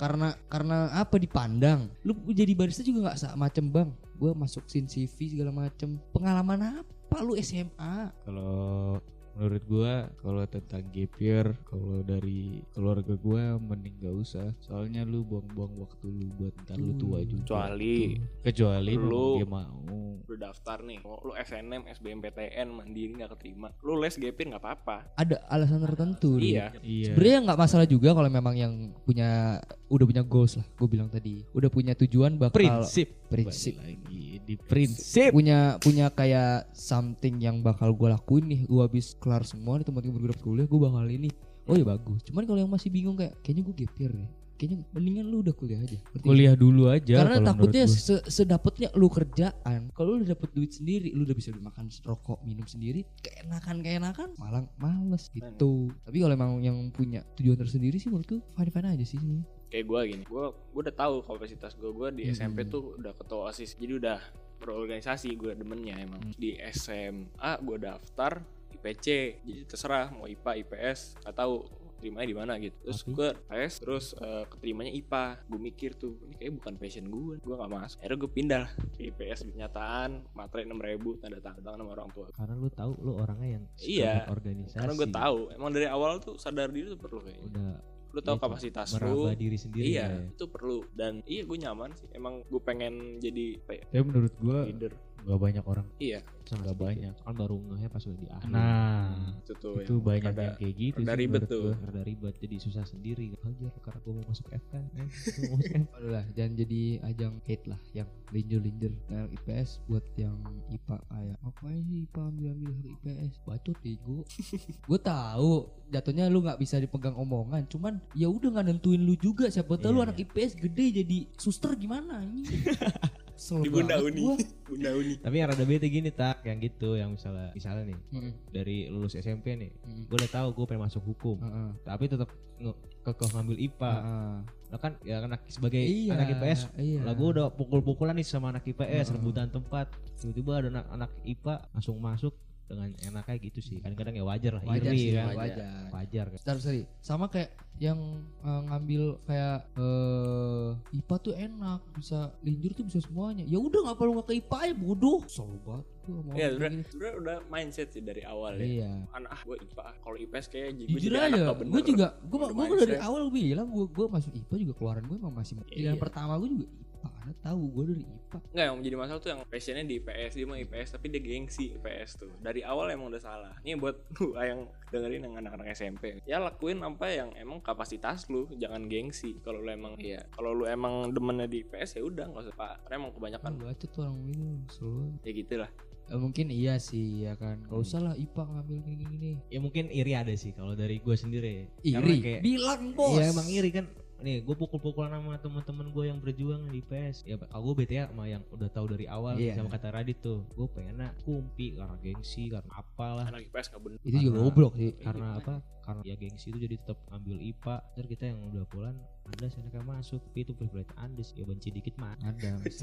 Karena 0.02 0.36
karena 0.48 0.92
apa 0.94 1.16
dipandang. 1.18 1.88
Lu 2.04 2.14
jadi 2.32 2.52
barista 2.54 2.86
juga 2.86 3.12
nggak 3.12 3.20
sama 3.20 3.48
macem 3.48 3.66
bang. 3.68 3.90
Gue 4.18 4.32
masuk 4.34 4.66
sin 4.66 4.90
CV 4.90 5.38
segala 5.38 5.54
macem. 5.54 6.02
Pengalaman 6.12 6.82
apa 6.82 7.18
lu 7.22 7.38
SMA? 7.40 8.12
Kalau 8.26 8.98
menurut 9.38 9.64
gua 9.70 9.94
kalau 10.18 10.42
tentang 10.50 10.82
gap 10.90 11.14
year 11.22 11.54
kalau 11.70 12.02
dari 12.02 12.66
keluarga 12.74 13.14
gua 13.22 13.62
mending 13.62 13.94
gak 14.02 14.16
usah 14.18 14.50
soalnya 14.58 15.06
lu 15.06 15.22
buang-buang 15.22 15.78
waktu 15.78 16.10
lu 16.10 16.26
buat 16.42 16.58
ntar 16.66 16.82
lu 16.82 16.98
tua 16.98 17.22
juga 17.22 17.46
kecuali 17.46 18.18
kecuali 18.42 18.92
Lu- 18.98 19.46
mau 19.46 20.07
lu 20.26 20.36
daftar 20.36 20.82
nih 20.82 20.98
mau 21.06 21.22
lu 21.22 21.34
SNM 21.38 21.86
SBMPTN 21.86 22.68
mandiri 22.74 23.14
nggak 23.18 23.38
keterima. 23.38 23.70
Lu 23.86 24.00
les 24.02 24.18
gapir 24.18 24.50
nggak 24.50 24.64
apa-apa. 24.64 25.14
Ada 25.14 25.44
alasan 25.46 25.84
tertentu. 25.86 26.42
nih. 26.42 26.58
iya. 26.58 26.66
Iya. 26.82 27.14
Sebenarnya 27.14 27.40
nggak 27.46 27.60
masalah 27.60 27.86
juga 27.86 28.10
kalau 28.18 28.30
memang 28.32 28.56
yang 28.58 28.74
punya 29.06 29.62
udah 29.88 30.06
punya 30.06 30.24
goals 30.26 30.58
lah. 30.58 30.68
Gue 30.76 30.88
bilang 30.90 31.10
tadi. 31.12 31.46
Udah 31.54 31.70
punya 31.70 31.94
tujuan 31.94 32.42
bakal 32.42 32.58
prinsip. 32.58 33.08
Prinsip. 33.30 33.78
Balik 33.78 34.02
lagi 34.02 34.26
di 34.42 34.56
prinsip. 34.58 35.30
Punya 35.30 35.78
punya 35.78 36.08
kayak 36.10 36.72
something 36.74 37.38
yang 37.38 37.62
bakal 37.62 37.94
gue 37.94 38.10
lakuin 38.10 38.46
nih. 38.50 38.62
Gue 38.66 38.82
habis 38.82 39.14
kelar 39.22 39.46
semua 39.46 39.78
nih 39.78 39.86
tempat 39.86 40.04
bergerak 40.08 40.40
kuliah 40.42 40.66
gue 40.66 40.80
bakal 40.80 41.06
ini. 41.06 41.30
Oh 41.68 41.76
ya 41.76 41.84
bagus. 41.84 42.24
Cuman 42.24 42.48
kalau 42.48 42.60
yang 42.64 42.72
masih 42.72 42.88
bingung 42.88 43.20
kayak 43.20 43.36
kayaknya 43.44 43.64
gue 43.68 43.76
gapir 43.84 44.12
deh 44.16 44.47
kayaknya 44.58 44.84
mendingan 44.90 45.26
lu 45.26 45.40
udah 45.40 45.54
kuliah 45.54 45.78
aja. 45.78 45.98
Kuliah 46.18 46.54
dulu 46.54 46.90
aja 46.90 47.14
karena 47.16 47.38
kalau 47.38 47.48
takutnya 47.48 47.84
se- 47.86 48.26
sedapetnya 48.26 48.90
lu 48.92 49.08
kerjaan. 49.08 49.90
Kalau 49.92 50.12
lu 50.12 50.16
udah 50.20 50.34
dapet 50.34 50.50
duit 50.52 50.72
sendiri 50.72 51.10
lu 51.10 51.24
udah 51.24 51.34
bisa 51.34 51.54
makan 51.56 51.88
rokok 52.02 52.42
minum 52.42 52.66
sendiri 52.66 53.06
keenakan 53.18 53.80
keenakan 53.80 54.30
malah 54.36 54.66
males 54.76 55.30
gitu. 55.30 55.88
Tapi 56.02 56.18
kalau 56.18 56.34
emang 56.34 56.60
yang 56.60 56.76
punya 56.90 57.22
tujuan 57.34 57.56
tersendiri 57.56 57.96
sih 57.96 58.08
menurutku 58.08 58.42
fine 58.52 58.68
fine 58.68 58.90
aja 58.92 59.06
sih 59.06 59.16
sebenarnya. 59.16 59.46
kayak 59.68 59.84
gue 59.86 60.00
gini 60.08 60.24
gue 60.24 60.46
gue 60.48 60.80
udah 60.80 60.96
tahu 60.96 61.16
kapasitas 61.22 61.76
gue 61.76 61.92
gue 61.92 62.10
di 62.14 62.24
Hmm. 62.26 62.34
SMP 62.34 62.64
tuh 62.66 62.96
udah 62.96 63.12
ketua 63.14 63.52
osis 63.52 63.76
jadi 63.76 64.00
udah 64.00 64.20
berorganisasi 64.58 65.30
gue 65.34 65.54
demennya 65.54 65.96
emang. 65.98 66.20
Hmm. 66.20 66.34
di 66.34 66.56
SMA 66.72 67.28
gue 67.60 67.78
daftar 67.78 68.32
IPC 68.74 69.06
jadi 69.42 69.62
terserah 69.64 70.08
mau 70.10 70.24
IPA 70.24 70.52
IPS 70.62 71.20
gak 71.20 71.36
tahu 71.36 71.68
terimanya 71.98 72.28
di 72.28 72.38
mana 72.38 72.54
gitu. 72.58 72.78
Terus 72.84 73.02
Tapi- 73.02 73.14
gue 73.14 73.30
IPS 73.48 73.74
terus 73.82 74.06
eh, 74.16 74.44
keterimanya 74.46 74.92
IPA 74.94 75.24
gue 75.44 75.60
mikir 75.60 75.92
tuh 75.94 76.14
ini 76.24 76.34
kayak 76.36 76.54
bukan 76.58 76.74
passion 76.78 77.06
gue 77.06 77.36
gue 77.38 77.56
gak 77.56 77.72
masuk. 77.72 77.98
Akhirnya 78.00 78.18
gue 78.18 78.32
pindah. 78.32 78.66
Ke 78.94 79.02
IPS 79.10 79.40
kenyataan 79.48 80.10
materai 80.32 80.66
6000 80.66 80.88
ribu 80.88 81.10
tanda 81.18 81.38
tangan 81.40 81.78
sama 81.78 81.92
orang 81.92 82.10
tua. 82.12 82.28
Karena 82.32 82.54
lu 82.54 82.70
tahu 82.70 82.92
lu 83.02 83.12
orangnya 83.16 83.50
yang 83.60 83.64
Iya. 83.78 84.14
organisasi. 84.28 84.78
karena 84.78 84.94
gue 84.94 85.10
tahu. 85.10 85.40
Emang 85.52 85.72
dari 85.72 85.88
awal 85.88 86.18
tuh 86.20 86.38
sadar 86.38 86.70
diri 86.70 86.88
tuh 86.88 87.00
perlu 87.00 87.20
kayaknya. 87.20 87.46
Udah 87.50 87.74
lu 88.08 88.24
tahu 88.24 88.40
iya, 88.40 88.44
kapasitas 88.50 88.88
lu. 88.98 89.30
diri 89.36 89.58
sendiri 89.60 89.86
iya 89.86 90.06
ya. 90.10 90.32
itu 90.32 90.46
perlu. 90.48 90.82
Dan 90.90 91.22
iya 91.28 91.44
gue 91.44 91.58
nyaman 91.60 91.92
sih. 91.94 92.08
Emang 92.12 92.42
gue 92.48 92.62
pengen 92.64 93.20
jadi 93.20 93.60
apa 93.62 93.72
ya, 93.92 94.02
menurut 94.02 94.34
gua 94.40 94.66
leader 94.66 94.94
nggak 95.20 95.40
banyak 95.40 95.66
orang 95.66 95.88
iya 95.98 96.20
Sangat 96.44 96.64
nggak 96.64 96.80
banyak 96.80 97.14
Kan 97.20 97.36
baru 97.36 97.60
ngehnya 97.60 97.90
pas 97.90 98.00
udah 98.02 98.16
di 98.16 98.28
akhir. 98.30 98.48
nah 98.48 99.12
itu 99.36 99.54
tuh 99.54 99.76
itu 99.78 99.92
yang 99.92 100.00
banyak 100.00 100.24
rada- 100.24 100.40
yang 100.40 100.56
kayak 100.56 100.76
gitu 100.78 100.98
rada 100.98 101.12
sih 101.12 101.20
ribet 101.20 101.42
tuh. 101.44 101.60
gua. 101.60 101.74
Rada 101.84 102.02
ribet 102.02 102.36
jadi 102.38 102.56
susah 102.58 102.84
sendiri. 102.84 103.28
Ajar 103.38 103.74
karena 103.78 104.00
gue 104.00 104.14
mau 104.14 104.26
masuk 104.26 104.48
FK. 104.48 104.72
Eh, 104.72 104.84
gua 104.88 105.44
mau 105.44 105.58
masuk 105.60 105.68
FK. 105.68 105.92
Aduh 105.98 106.10
lah, 106.10 106.26
jangan 106.32 106.54
jadi 106.56 106.82
ajang 107.04 107.34
hate 107.44 107.66
lah 107.66 107.80
yang 107.92 108.08
linjer-linjer 108.28 108.92
nah, 109.08 109.28
IPS 109.30 109.70
buat 109.86 110.06
yang 110.16 110.40
IPA 110.70 110.98
kayak 111.06 111.36
ngapain 111.38 111.82
sih 111.82 112.00
IPA 112.06 112.22
ambil-ambil 112.26 112.72
ke 112.74 112.88
IPS 112.94 113.34
bacot 113.42 113.78
ego 113.84 114.18
gue 114.90 115.00
tahu 115.02 115.52
jatuhnya 115.90 116.26
lu 116.28 116.40
nggak 116.42 116.60
bisa 116.60 116.76
dipegang 116.78 117.16
omongan 117.16 117.64
cuman 117.66 118.00
ya 118.14 118.28
udah 118.28 118.50
nggak 118.50 118.68
nentuin 118.68 119.00
lu 119.00 119.16
juga 119.16 119.48
siapa 119.48 119.76
tahu 119.76 119.92
lu 119.94 120.00
Iya. 120.00 120.06
anak 120.06 120.18
IPS 120.22 120.52
gede 120.58 120.86
jadi 120.98 121.18
suster 121.34 121.72
gimana 121.74 122.20
ini 122.20 122.44
Kesel 123.38 123.62
di 123.62 123.70
bunda 123.70 123.96
uni 123.98 124.20
gua. 124.20 124.36
bunda 124.66 124.90
uni 124.92 125.14
Tapi 125.16 125.36
yang 125.36 125.48
rada 125.48 125.62
bete 125.62 125.88
gini 125.88 126.10
tak, 126.10 126.42
yang 126.42 126.58
gitu, 126.58 126.94
yang 126.94 127.14
misalnya 127.14 127.54
misalnya 127.54 127.84
nih 127.86 127.98
Mm-mm, 128.12 128.32
dari 128.50 128.78
lulus 128.88 129.14
SMP 129.14 129.54
nih, 129.54 129.70
mm-mm. 129.78 130.04
gue 130.06 130.18
udah 130.18 130.32
tahu 130.34 130.48
gue 130.52 130.66
pengen 130.66 130.84
masuk 130.84 131.06
hukum, 131.06 131.38
Heeh, 131.38 131.70
tapi 131.84 132.04
tetap 132.06 132.30
nge- 132.58 132.78
kekeh 133.04 133.30
ngambil 133.32 133.58
IPA. 133.62 133.94
heeh. 133.94 134.36
Nah 134.68 134.80
kan 134.82 134.92
ya 135.00 135.16
anak 135.22 135.46
sebagai 135.48 135.80
Iya, 135.80 136.12
anak 136.12 136.28
IPS, 136.34 136.60
iya. 136.76 137.00
lah 137.00 137.14
gue 137.14 137.28
udah 137.30 137.48
pukul-pukulan 137.50 138.12
nih 138.12 138.26
sama 138.26 138.50
anak 138.50 138.66
IPS, 138.66 138.84
Heeh. 139.08 139.16
rebutan 139.16 139.48
tempat. 139.48 139.88
Tiba-tiba 140.18 140.52
ada 140.58 140.68
anak, 140.70 140.86
anak 140.92 141.12
IPA 141.24 141.56
langsung 141.72 141.96
masuk 141.98 142.34
dengan 142.68 142.90
enaknya 143.00 143.36
gitu 143.40 143.60
sih 143.64 143.78
kadang-kadang 143.80 144.16
ya 144.20 144.24
wajar 144.28 144.52
lah 144.60 144.64
wajar 144.68 144.92
iri 144.92 145.00
sih 145.00 145.12
kan 145.16 145.32
wajar. 145.32 145.40
wajar 145.40 145.86
wajar 145.96 146.26
kan 146.32 146.40
Bentar, 146.48 146.64
sorry. 146.64 146.88
Sama 147.04 147.28
kayak 147.28 147.52
yang 147.78 148.00
eh, 148.42 148.62
ngambil 148.72 149.20
kayak 149.28 149.68
eh 149.76 150.70
IPA 150.96 151.16
tuh 151.20 151.34
enak, 151.36 151.82
bisa 151.92 152.32
linjur 152.40 152.72
tuh 152.72 152.86
bisa 152.88 153.04
semuanya. 153.04 153.44
Ya 153.44 153.60
udah 153.60 153.84
nggak 153.84 153.98
perlu 154.00 154.16
nggak 154.16 154.28
ke 154.32 154.34
IPA 154.40 154.60
ya 154.64 154.74
bodoh. 154.80 155.20
Selalu 155.28 155.60
banget 155.68 155.86
Iya, 156.08 156.24
kayak 156.24 156.50
sebenernya 156.56 156.72
gini. 156.72 156.84
sebenernya 156.88 157.16
udah 157.20 157.38
mindset 157.52 157.88
sih 157.92 158.00
dari 158.00 158.24
awal 158.24 158.56
ya. 158.56 158.64
Iya. 158.64 158.92
Anak 159.12 159.32
ah, 159.36 159.42
gue 159.44 159.58
IPA. 159.60 159.84
Kalau 160.00 160.18
IPS 160.24 160.46
kayak 160.48 160.70
gue 160.72 160.88
Jujur 160.88 161.00
jadi 161.04 161.18
anak 161.20 161.36
aja, 161.36 161.52
bener. 161.52 161.72
gue 161.76 161.82
juga, 161.84 162.08
gue 162.24 162.38
Udah 162.40 162.66
gue 162.72 162.78
dari 162.88 162.98
awal 163.04 163.22
gue 163.28 163.34
bilang 163.36 163.68
gue 163.68 163.86
gue 163.92 164.08
masuk 164.08 164.32
IPA 164.32 164.56
juga 164.64 164.74
keluaran 164.80 165.04
gue 165.04 165.18
emang 165.20 165.36
masih 165.36 165.54
pilihan 165.68 166.00
iya. 166.00 166.00
pertama 166.00 166.40
gue 166.40 166.50
juga 166.56 166.66
IPA 166.72 166.87
karena 167.10 167.34
tahu 167.42 167.62
gue 167.72 167.84
dari 167.96 168.04
IPA. 168.04 168.38
Enggak 168.54 168.66
yang 168.66 168.76
menjadi 168.78 168.96
masalah 168.98 169.20
tuh 169.24 169.30
yang 169.34 169.42
passionnya 169.48 169.84
di 169.84 169.96
IPS 170.00 170.32
dia 170.36 170.46
mah 170.48 170.58
IPS 170.60 170.90
tapi 170.96 171.06
dia 171.10 171.22
gengsi 171.24 171.66
IPS 171.78 172.10
tuh. 172.20 172.32
Dari 172.40 172.62
awal 172.62 172.92
emang 172.94 173.08
udah 173.12 173.22
salah. 173.22 173.54
Ini 173.64 173.76
buat 173.80 173.96
lu 174.22 174.36
yang 174.38 174.62
dengerin 174.88 175.28
yang 175.28 175.36
anak-anak 175.36 175.68
SMP 175.76 176.24
ya 176.24 176.40
lakuin 176.40 176.80
apa 176.80 177.12
yang 177.12 177.30
emang 177.36 177.60
kapasitas 177.60 178.28
lu 178.32 178.48
jangan 178.56 178.88
gengsi. 178.88 179.36
Kalau 179.44 179.60
lu 179.60 179.70
emang 179.72 179.96
ya 180.00 180.24
kalau 180.34 180.52
lu 180.56 180.64
emang 180.68 181.12
demennya 181.12 181.48
di 181.48 181.64
IPS 181.68 182.00
ya 182.00 182.04
udah 182.04 182.26
nggak 182.32 182.44
usah 182.48 182.56
pak. 182.56 182.74
Karena 182.88 182.96
emang 183.04 183.12
kebanyakan 183.16 183.52
Kan 183.52 183.56
baca 183.60 183.86
tuh 183.88 184.02
orang 184.04 184.18
itu 184.28 184.48
selalu. 184.76 185.06
ya 185.24 185.32
gitulah. 185.32 185.72
Eh, 186.08 186.16
mungkin 186.16 186.48
iya 186.48 186.80
sih 186.80 187.28
ya 187.28 187.36
kan. 187.36 187.60
Gak 187.68 187.80
usah 187.84 188.00
lah 188.00 188.16
IPA 188.16 188.44
ngambil 188.48 188.78
gini-gini. 188.80 189.32
ya 189.52 189.60
mungkin 189.60 189.92
iri 189.92 190.16
ada 190.16 190.32
sih 190.40 190.56
kalau 190.56 190.72
dari 190.72 191.04
gue 191.04 191.16
sendiri. 191.20 191.68
Iri, 191.84 192.16
kayak 192.24 192.42
bilang 192.48 192.96
bos. 192.96 193.20
Iya 193.20 193.36
emang 193.36 193.48
iri 193.52 193.70
kan 193.76 193.86
nih 194.18 194.42
gue 194.42 194.56
pukul-pukulan 194.56 195.12
sama 195.12 195.38
teman-teman 195.38 195.88
gue 195.88 196.04
yang 196.06 196.18
berjuang 196.18 196.66
di 196.68 196.82
PS 196.82 197.22
ya 197.24 197.38
kalau 197.38 197.70
gue 197.70 197.86
bete 197.86 197.96
ya 197.96 198.10
sama 198.10 198.26
yang 198.26 198.42
udah 198.50 198.66
tahu 198.68 198.90
dari 198.90 199.06
awal 199.06 199.38
Iya. 199.38 199.54
sama 199.56 199.70
kata 199.70 199.94
Radit 199.94 200.18
tuh 200.20 200.42
gue 200.50 200.68
pengen 200.68 200.98
kumpi 201.22 201.74
karena 201.74 201.94
gengsi 201.98 202.50
karena 202.50 202.72
apalah 202.72 203.26
anak 203.26 203.46
IPS 203.46 203.68
nggak 203.70 203.82
bener 203.84 203.98
Itu 204.02 204.18
juga 204.20 204.38
goblok 204.40 204.74
sih. 204.74 204.92
karena 204.98 205.38
apa 205.38 205.54
karena 205.84 206.02
ya 206.04 206.16
gengsi 206.16 206.50
itu 206.50 206.60
jadi 206.60 206.76
tetap 206.76 207.00
ambil 207.08 207.38
IPA 207.38 207.76
terus 207.94 208.08
kita 208.10 208.24
yang 208.26 208.40
udah 208.44 208.66
pulang 208.68 208.98
anda 209.24 209.46
enaknya 209.48 209.84
masuk 209.84 210.20
tapi 210.22 210.40
itu 210.42 210.52
privilege 210.52 210.92
andes 210.98 211.30
ya 211.32 211.44
benci 211.44 211.70
dikit 211.70 211.96
mah 211.96 212.18
Ada. 212.20 212.58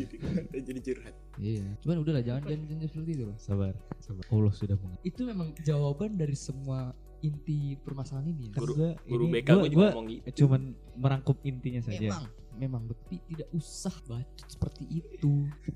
jadi 0.54 0.62
jadi 0.62 0.80
curhat 0.80 1.14
Iya. 1.34 1.66
Cuman 1.80 1.96
udah 1.98 2.12
lah 2.14 2.22
jangan 2.22 2.42
jangan, 2.46 2.64
jangan 2.64 2.86
seperti 2.86 3.10
itu 3.10 3.24
loh. 3.26 3.36
Sabar, 3.36 3.74
sabar. 3.98 4.22
Allah 4.24 4.52
sudah 4.54 4.76
mengerti. 4.78 5.02
Itu 5.04 5.20
memang 5.26 5.50
jawaban 5.60 6.14
dari 6.14 6.36
semua 6.38 6.94
inti 7.20 7.58
permasalahan 7.76 8.28
ini. 8.28 8.48
Ya. 8.48 8.56
Guru- 8.56 8.74
gua 8.74 8.90
guru 9.00 9.24
ini- 9.24 9.34
BK 9.36 9.46
gua- 9.46 9.54
gue 9.56 9.68
juga 9.68 9.76
gua 9.76 9.88
ngomong 9.90 10.06
gitu 10.10 10.28
cuman 10.40 10.60
merangkup 10.94 11.36
intinya 11.42 11.80
saja. 11.80 12.00
Memang, 12.00 12.24
memang 12.54 12.82
tapi 12.86 13.16
tidak 13.24 13.48
usah 13.50 13.94
bacot 14.02 14.48
seperti 14.48 14.84
itu. 14.88 15.32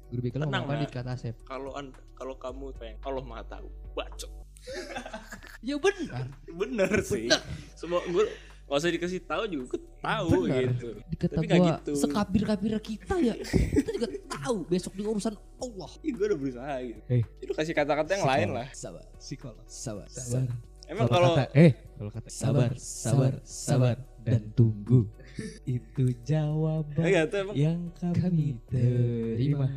Guru 0.08 0.20
BK 0.20 0.34
lo 0.36 0.44
Tenang, 0.44 0.62
ngomong 0.64 0.80
di 0.80 0.88
kata 0.88 1.10
Asep? 1.12 1.34
kalau 1.42 1.70
an- 1.72 1.94
kalau 2.12 2.34
kamu 2.34 2.74
pengen 2.74 2.96
Allah 3.00 3.22
maha 3.22 3.44
tahu 3.44 3.66
bacot 3.92 4.32
Ya 5.60 5.74
benar. 5.76 6.26
bener 6.48 6.90
sih 7.00 7.30
semua 7.72 8.02
gue 8.04 8.26
gak 8.64 8.74
usah 8.76 8.90
dikasih 8.90 9.22
tahu 9.22 9.42
juga 9.48 9.64
gue 9.70 9.80
tahu 9.98 10.28
Benar. 10.44 10.62
gitu 10.68 10.88
Dikata 11.08 11.32
Tapi 11.32 11.46
nggak 11.46 11.58
gua 11.58 11.70
gitu. 11.72 11.92
sekabir-kabir 11.96 12.72
kita 12.80 13.14
ya. 13.18 13.34
kita 13.38 13.90
juga 13.92 14.08
tahu 14.28 14.56
besok 14.64 14.92
di 14.92 15.02
urusan 15.02 15.34
Allah. 15.58 15.90
Ih, 16.00 16.12
gue 16.12 16.26
udah 16.26 16.36
berusaha 16.36 16.74
gitu. 16.80 17.00
Eh. 17.08 17.22
Itu 17.40 17.52
kasih 17.52 17.72
kata-kata 17.72 18.10
yang 18.12 18.26
lain 18.26 18.48
lah. 18.52 18.66
Sabar, 18.70 19.02
Psikolog. 19.16 19.62
sabar, 19.64 20.06
Sabar. 20.06 20.54
Emang 20.88 21.04
kalau 21.04 21.36
kata, 21.36 21.44
eh 21.52 21.72
kalau 22.00 22.10
kata 22.10 22.28
Sabar, 22.32 22.70
sabar, 22.80 22.80
sabar, 22.80 23.32
sabar 23.44 23.96
dan 24.24 24.42
tunggu. 24.56 25.04
Itu 25.68 26.10
jawaban 26.26 27.06
tuh 27.30 27.36
emang 27.38 27.54
yang 27.54 27.78
kami 27.94 28.58
terima. 28.66 29.70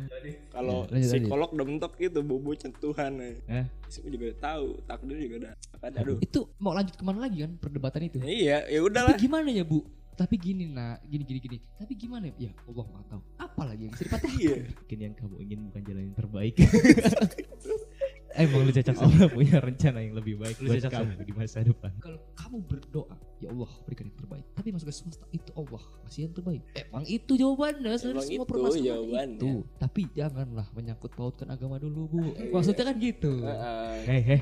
kalau 0.50 0.88
Ya, 0.90 1.06
psikolog 1.06 1.54
udah 1.54 1.66
mentok 1.68 1.92
gitu 2.00 2.18
bobo 2.24 2.50
sentuhan. 2.58 3.20
Eh? 3.22 3.68
Semua 3.86 4.10
juga 4.10 4.26
tahu, 4.40 4.80
takdir 4.88 5.16
juga. 5.22 5.54
Ada 5.78 6.02
aduh. 6.02 6.18
Itu 6.18 6.50
mau 6.58 6.74
lanjut 6.74 6.96
ke 6.98 7.04
mana 7.06 7.28
lagi 7.28 7.46
kan 7.46 7.52
perdebatan 7.60 8.08
itu? 8.10 8.18
Ya, 8.24 8.26
iya, 8.32 8.58
ya 8.66 8.78
Tapi 8.82 8.88
udahlah. 8.90 9.16
gimana 9.20 9.48
ya 9.52 9.62
bu? 9.62 9.86
Tapi 10.12 10.34
gini 10.36 10.68
nak, 10.68 11.00
gini 11.06 11.22
gini 11.24 11.38
gini. 11.40 11.58
Tapi 11.78 11.92
gimana 11.94 12.28
ya? 12.32 12.50
Ya 12.50 12.52
Allah 12.66 12.84
nggak 12.84 13.04
tahu. 13.08 13.22
Apa 13.38 13.62
lagi 13.64 13.80
yang 13.86 13.92
bisa 13.94 14.04
dipatahin? 14.08 14.38
Iya. 14.40 14.54
mungkin 14.66 14.98
yang 14.98 15.14
kamu 15.14 15.36
ingin 15.46 15.58
bukan 15.70 15.82
jalan 15.86 16.02
yang 16.02 16.16
terbaik 16.18 16.54
Emang 18.32 18.64
lu 18.64 18.72
cocok 18.72 18.94
sama 18.94 19.08
Allah 19.12 19.28
punya 19.28 19.56
rencana 19.60 19.98
yang 20.00 20.14
lebih 20.16 20.34
baik 20.40 20.56
Lu 20.58 20.68
buat 20.68 20.80
cocok 20.80 20.90
kamu 20.90 21.12
di 21.22 21.32
masa 21.36 21.58
depan 21.60 21.92
Kalau 22.00 22.18
kamu 22.32 22.56
berdoa, 22.64 23.16
ya 23.38 23.48
Allah 23.50 23.70
berikan 23.84 24.04
yang 24.08 24.18
terbaik. 24.18 24.44
Tapi 24.52 24.68
masuk 24.70 24.86
ke 24.88 24.94
swasta 24.94 25.26
itu 25.30 25.50
Allah 25.52 25.82
kasih 26.06 26.20
yang 26.24 26.34
terbaik. 26.34 26.62
Emang 26.72 27.04
itu 27.04 27.32
jawabannya 27.34 27.92
Emang 27.92 28.00
semua 28.00 28.24
itu 28.24 28.44
permasalahan 28.44 28.86
jawabannya. 28.88 29.36
itu. 29.36 29.52
Tapi 29.76 30.00
janganlah 30.12 30.66
menyangkut 30.72 31.12
pautkan 31.12 31.48
agama 31.50 31.76
dulu 31.76 32.00
bu. 32.08 32.20
Maksudnya 32.52 32.84
kan 32.88 32.96
gitu. 32.96 33.32
Heeh. 33.42 33.94
Hei 34.08 34.20
hei 34.22 34.38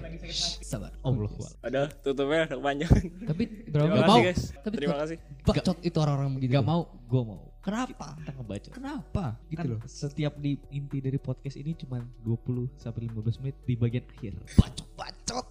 Sabar. 0.61 0.93
Allah 1.01 1.31
Ada 1.63 1.81
tutupnya 2.01 2.47
udah 2.47 2.57
kepanjangan. 2.57 3.05
Tapi 3.27 3.43
berapa 3.69 3.87
Terima 3.91 3.91
nggak 3.91 4.07
kasih 4.07 4.11
mau? 4.11 4.21
guys. 4.23 4.43
Tapi 4.61 4.75
Terima 4.77 4.97
kasih. 5.03 5.17
bacot 5.43 5.79
itu 5.83 5.97
orang-orang 5.99 6.31
begitu. 6.39 6.53
Gak 6.53 6.67
mau, 6.67 6.81
gua 7.07 7.23
mau 7.27 7.41
Kenapa? 7.61 8.17
Kita 8.17 8.33
ngebaca 8.33 8.69
Kenapa? 8.73 9.25
Gitu 9.47 9.61
kan 9.61 9.65
loh. 9.69 9.81
setiap 9.85 10.33
di 10.37 10.57
inti 10.71 10.99
dari 10.99 11.17
podcast 11.17 11.55
ini 11.55 11.77
cuma 11.77 12.01
20 12.25 12.73
sampai 12.75 13.05
15 13.07 13.37
menit 13.39 13.57
di 13.63 13.75
bagian 13.75 14.05
akhir. 14.09 14.33
Bacot. 14.57 15.47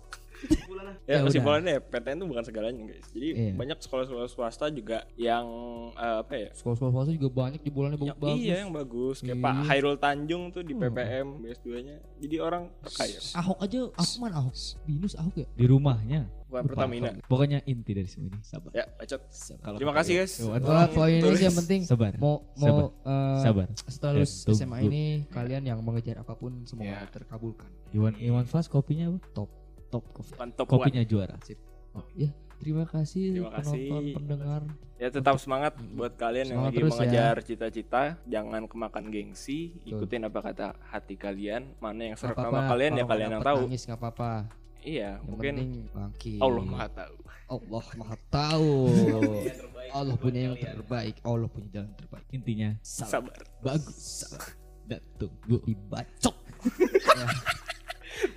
Ya, 1.03 1.19
Ya 1.19 1.25
kesimpulannya 1.25 1.71
ya, 1.75 1.81
PTN 1.83 2.15
itu 2.15 2.25
bukan 2.25 2.43
segalanya 2.47 2.81
guys. 2.81 3.05
Jadi 3.11 3.27
Iya. 3.35 3.53
banyak 3.53 3.77
sekolah-sekolah 3.77 4.25
swasta 4.25 4.71
juga 4.71 5.03
yang 5.13 5.43
eh, 5.91 6.17
apa 6.23 6.33
ya? 6.33 6.49
Sekolah-sekolah 6.55 6.91
swasta 6.95 7.11
juga 7.11 7.29
banyak 7.29 7.59
jebolannya 7.59 7.97
Yang, 7.97 8.07
bagus-bagus. 8.15 8.39
iya 8.39 8.55
yang 8.55 8.71
bagus. 8.71 9.17
Kayak 9.19 9.35
Iya. 9.35 9.43
Pak 9.43 9.53
Hairul 9.67 9.97
Tanjung 9.99 10.43
tuh 10.49 10.61
di. 10.63 10.73
PPM 10.73 11.27
BS2-nya. 11.43 11.95
Jadi 12.23 12.35
orang 12.39 12.63
terkaya. 12.79 13.19
Ahok 13.35 13.57
aja, 13.59 13.79
Ahok 13.91 14.15
mana 14.17 14.35
Ahok? 14.39 14.55
Binus 14.87 15.13
Ahok 15.13 15.35
ya? 15.35 15.47
Di 15.51 15.65
rumahnya. 15.67 16.21
Bukan. 16.49 16.65
Pertamina. 16.65 17.09
Pokoknya 17.23 17.61
inti 17.63 17.93
dari 17.93 18.09
semua 18.09 18.27
ini 18.27 18.41
sabar. 18.41 18.73
Ya, 18.73 18.89
bacot. 18.89 19.21
Kalau 19.61 19.77
Terima 19.77 19.93
kasih 19.93 20.13
guys. 20.17 20.33
Wah, 20.41 20.87
poin 20.89 21.13
ini 21.13 21.37
yang 21.39 21.53
penting 21.55 21.81
Sabar. 21.85 22.13
mau 22.17 22.41
Sabar. 22.53 22.89
mau 22.89 22.89
Sabar. 23.37 23.67
setelah 23.79 24.11
Dan 24.11 24.19
lulus. 24.19 24.33
SMA 24.49 24.77
ini 24.83 25.03
kalian 25.27 25.63
yang 25.63 25.79
mengejar 25.79 26.17
apa 26.17 26.33
pun 26.33 26.65
semoga 26.65 26.89
Ya. 26.89 27.05
terkabulkan. 27.07 27.69
Iwan 27.89 28.17
Iwan 28.17 28.43
Fast 28.43 28.67
kopinya 28.67 29.07
apa? 29.07 29.21
Top. 29.31 29.49
Top 29.87 30.05
kopi. 30.11 30.33
Mantap 30.35 30.65
Kopinya 30.65 31.01
juara. 31.01 31.37
Ya, 32.13 32.29
terima 32.55 32.85
kasih 32.85 33.33
Terima 33.35 33.49
penonton, 33.51 33.73
kasih. 34.01 34.13
pendengar. 34.13 34.61
Ya 34.95 35.07
tetap 35.07 35.37
semangat 35.37 35.73
buat 35.89 36.13
kalian 36.13 36.45
yang 36.45 36.59
Semangat 36.59 36.69
lagi 36.69 36.77
terus 36.77 36.91
ya. 36.91 36.99
mengejar 36.99 37.35
cita-cita, 37.41 38.01
jangan 38.25 38.61
kemakan 38.65 39.05
gengsi, 39.07 39.73
Betul. 39.79 39.89
ikutin 39.95 40.21
apa 40.23 40.39
kata 40.43 40.67
hati 40.85 41.15
kalian, 41.15 41.71
mana 41.79 42.01
yang 42.03 42.15
apa-apa, 42.15 42.35
sama 42.35 42.59
kalian 42.67 42.91
ya 42.91 42.97
kalau 42.97 43.09
kalian 43.09 43.29
yang 43.31 43.41
tahu. 43.41 43.59
Nangis 43.63 43.83
nggak 43.85 43.97
apa-apa. 43.97 44.31
Iya, 44.79 45.19
Yang 45.19 45.27
mungkin 45.27 45.53
penting 45.55 45.71
bangkit. 45.91 46.39
Allah 46.39 46.63
Maha 46.63 46.87
tahu. 46.87 47.15
Allah 47.49 47.85
Maha 47.97 48.15
tahu. 48.29 48.71
Allah 49.89 50.15
punya 50.15 50.39
yang 50.51 50.55
terbaik. 50.55 51.15
Allah 51.25 51.47
punya 51.49 51.67
jalan 51.73 51.91
terbaik. 51.97 52.25
Intinya 52.29 52.69
Sabar. 52.79 53.35
bagus. 53.59 54.23
Sabar. 54.23 54.53
Dan 54.85 55.01
tunggu. 55.17 55.57
Dibacok. 55.65 56.35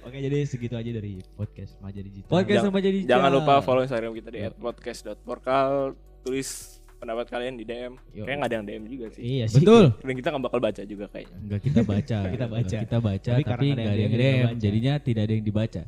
oke 0.06 0.14
jadi 0.14 0.38
segitu 0.46 0.74
aja 0.78 0.90
dari 0.94 1.18
podcast 1.34 1.74
remaja 1.78 2.00
digital 2.00 2.30
Podcast 2.30 2.62
sama 2.62 2.78
jadi 2.78 2.98
Jangan 3.02 3.30
lupa 3.34 3.54
follow 3.60 3.82
Instagram 3.82 4.12
kita 4.14 4.28
di 4.30 4.40
@podcast.porkal, 4.54 5.98
tulis 6.22 6.78
pendapat 7.02 7.26
kalian 7.26 7.58
di 7.58 7.66
DM. 7.66 7.98
Yo. 8.14 8.22
Kayaknya 8.22 8.36
nggak 8.38 8.46
ada 8.46 8.54
yang 8.54 8.66
DM 8.70 8.84
juga 8.86 9.06
sih. 9.10 9.22
iya 9.26 9.44
sih 9.50 9.58
Betul. 9.58 9.90
Dan 9.98 10.14
kita 10.14 10.28
nggak 10.30 10.44
bakal 10.46 10.60
baca 10.62 10.82
juga 10.86 11.06
kayaknya. 11.10 11.36
Enggak 11.42 11.60
kita 11.66 11.80
baca. 11.82 12.18
Kita 12.30 12.46
baca. 12.46 12.76
Kita 12.78 12.98
baca 13.02 13.30
Tapi 13.34 13.42
tapi, 13.42 13.50
karena 13.50 13.66
enggak 13.74 13.90
ada 13.90 14.02
yang 14.06 14.14
DM. 14.14 14.46
Jadinya 14.62 14.92
tidak 15.02 15.22
ada 15.26 15.32
yang 15.34 15.44
dibaca. 15.44 15.82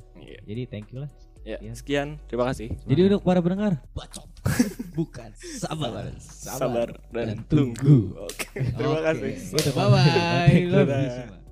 Jadi 0.44 0.62
thank 0.68 0.92
you 0.92 1.02
lah 1.04 1.10
Ya, 1.44 1.60
Sekian. 1.60 1.76
sekian. 1.76 2.08
Terima 2.24 2.44
kasih. 2.48 2.72
Jadi 2.88 3.00
untuk 3.04 3.20
para 3.20 3.44
pendengar, 3.44 3.84
Bacok. 3.92 4.24
bukan 4.96 5.28
sabar. 5.36 6.08
Sabar 6.16 6.88
dan 7.12 7.36
dan 7.36 7.38
tunggu. 7.44 8.16
tunggu. 8.16 8.24
Oke. 8.24 8.48
Terima 8.64 8.96
Oke. 8.96 9.04
kasih. 9.12 9.32
Bye 9.76 9.88
bye. 9.92 10.60
Love 10.72 10.88
you 10.88 11.10
semua. 11.12 11.43